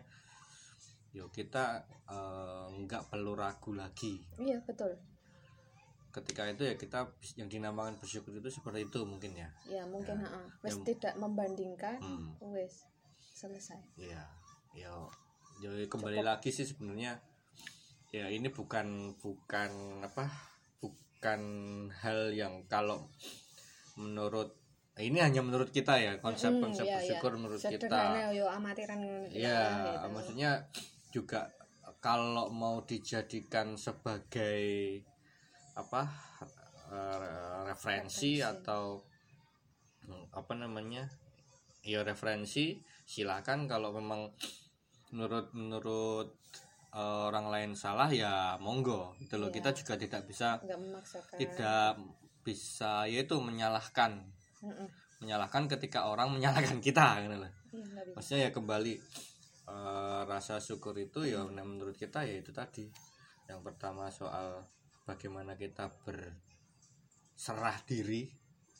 yo 1.14 1.30
kita 1.30 1.86
eh, 2.10 2.66
nggak 2.82 3.14
perlu 3.14 3.38
ragu 3.38 3.78
lagi 3.78 4.26
iya 4.42 4.58
betul 4.66 4.98
ketika 6.10 6.50
itu 6.50 6.66
ya 6.66 6.74
kita 6.78 7.10
yang 7.38 7.50
dinamakan 7.50 7.98
bersyukur 8.02 8.34
itu 8.34 8.50
seperti 8.50 8.90
itu 8.90 9.06
mungkin 9.06 9.38
ya 9.38 9.50
ya 9.70 9.86
mungkin 9.86 10.18
Ya. 10.18 10.26
ha-ha. 10.26 10.42
wes 10.66 10.82
Ya. 10.82 10.98
tidak 10.98 11.14
membandingkan 11.22 12.02
Hmm. 12.02 12.34
wes 12.54 12.90
selesai 13.38 13.82
Iya, 13.98 14.22
ya, 14.74 14.90
ya 15.62 15.70
kembali 15.90 16.26
lagi 16.26 16.50
sih 16.50 16.66
sebenarnya 16.66 17.18
ya 18.14 18.30
ini 18.30 18.50
bukan 18.50 19.18
bukan 19.22 20.02
apa 20.06 20.53
bukan 21.24 21.40
hal 22.04 22.36
yang 22.36 22.68
kalau 22.68 23.08
menurut 23.96 24.60
ini 25.00 25.24
hanya 25.24 25.40
menurut 25.40 25.72
kita 25.72 25.96
ya 25.96 26.20
konsep 26.20 26.52
Mm, 26.52 26.60
konsep 26.68 26.84
iya, 26.84 26.92
iya. 26.92 26.98
bersyukur 27.00 27.32
menurut 27.40 27.64
sederhana 27.64 28.28
kita 28.28 28.36
yo 28.36 28.46
amatiran 28.52 29.00
ya 29.32 29.64
gitu. 29.72 30.12
maksudnya 30.12 30.52
juga 31.16 31.48
kalau 32.04 32.52
mau 32.52 32.84
dijadikan 32.84 33.80
sebagai 33.80 35.00
apa 35.80 36.12
eh, 36.92 37.72
referensi 37.72 38.44
Referensi. 38.44 38.44
atau 38.44 39.00
hmm, 40.04 40.28
apa 40.36 40.54
namanya 40.60 41.08
ya 41.88 42.04
referensi 42.04 42.84
silakan 43.08 43.72
kalau 43.72 43.96
memang 43.96 44.28
menurut 45.16 45.56
menurut 45.56 46.36
orang 46.94 47.50
lain 47.50 47.72
salah 47.74 48.10
ya 48.14 48.56
monggo 48.62 49.18
gitu 49.18 49.42
loh. 49.42 49.50
Iya. 49.50 49.56
kita 49.58 49.70
juga 49.74 49.94
tidak 49.98 50.22
bisa 50.30 50.62
tidak 51.42 51.98
bisa 52.46 53.10
yaitu 53.10 53.40
menyalahkan. 53.42 54.22
Mm-mm. 54.64 54.88
menyalahkan 55.20 55.68
ketika 55.72 56.08
orang 56.08 56.32
menyalahkan 56.32 56.80
kita 56.84 57.24
gitu 57.24 57.36
loh. 57.36 57.52
Iya, 57.74 58.16
maksudnya 58.16 58.40
ya 58.48 58.52
kembali 58.52 58.94
eh, 59.72 60.22
rasa 60.28 60.60
syukur 60.60 60.96
itu 61.00 61.24
ya 61.28 61.44
nah, 61.48 61.66
menurut 61.66 61.96
kita 61.98 62.24
ya 62.28 62.38
itu 62.38 62.54
tadi. 62.54 62.86
Yang 63.48 63.60
pertama 63.64 64.08
soal 64.12 64.64
bagaimana 65.04 65.56
kita 65.60 65.92
berserah 66.04 67.80
diri 67.88 68.28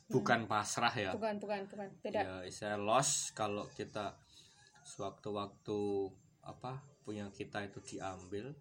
bukan 0.08 0.46
pasrah 0.46 0.94
ya. 0.94 1.12
Bukan 1.16 1.40
bukan 1.42 1.66
bukan. 1.68 1.90
Beda. 2.04 2.44
Ya 2.44 2.52
saya 2.52 2.76
loss 2.76 3.32
kalau 3.32 3.68
kita 3.72 4.16
sewaktu-waktu 4.84 5.80
apa 6.44 6.93
punya 7.04 7.28
kita 7.30 7.60
itu 7.62 7.80
diambil. 7.86 8.56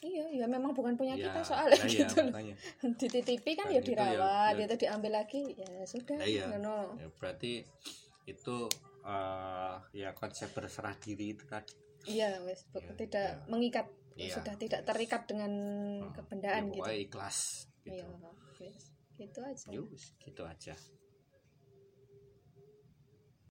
Iya 0.00 0.32
ya 0.32 0.46
memang 0.46 0.72
bukan 0.72 0.96
punya 0.96 1.12
ya 1.12 1.28
kita 1.28 1.44
soalnya 1.44 1.76
nah 1.76 1.84
iya, 1.84 2.00
gitu 2.02 2.14
makanya. 2.24 2.54
Dititipi 3.00 3.50
kan 3.52 3.68
Dan 3.68 3.74
ya 3.74 3.78
itu 3.78 3.84
ya- 3.84 3.96
dirawat 4.16 4.52
ya- 4.54 4.64
itu 4.64 4.76
diambil 4.78 5.12
lagi 5.14 5.42
ya 5.54 5.70
sudah 5.84 6.16
Nah, 6.16 6.24
iya. 6.26 6.44
ngono. 6.48 6.96
ya, 6.96 7.08
berarti 7.14 7.52
itu 8.24 8.56
eh, 9.02 9.74
ya 9.94 10.08
konsep 10.12 10.48
berserah 10.50 10.96
diri 10.96 11.32
itu 11.32 11.44
tadi. 11.44 11.76
Iya 12.06 12.40
wes 12.42 12.64
Iya, 12.70 12.96
tidak 12.96 13.28
iya. 13.30 13.44
mengikat 13.46 13.86
Iya. 14.16 14.34
sudah 14.36 14.54
tidak 14.56 14.80
terikat 14.82 15.22
dengan 15.24 15.52
ya, 15.98 16.08
kebendaan 16.12 16.62
gitu. 16.68 16.80
pokoknya 16.80 17.00
ikhlas 17.02 17.38
gitu. 17.80 17.92
iya 17.92 18.04
wes 18.58 18.82
gitu 19.16 19.40
aja. 19.42 19.66
Yus, 19.68 20.04
gitu 20.18 20.42
aja 20.42 20.74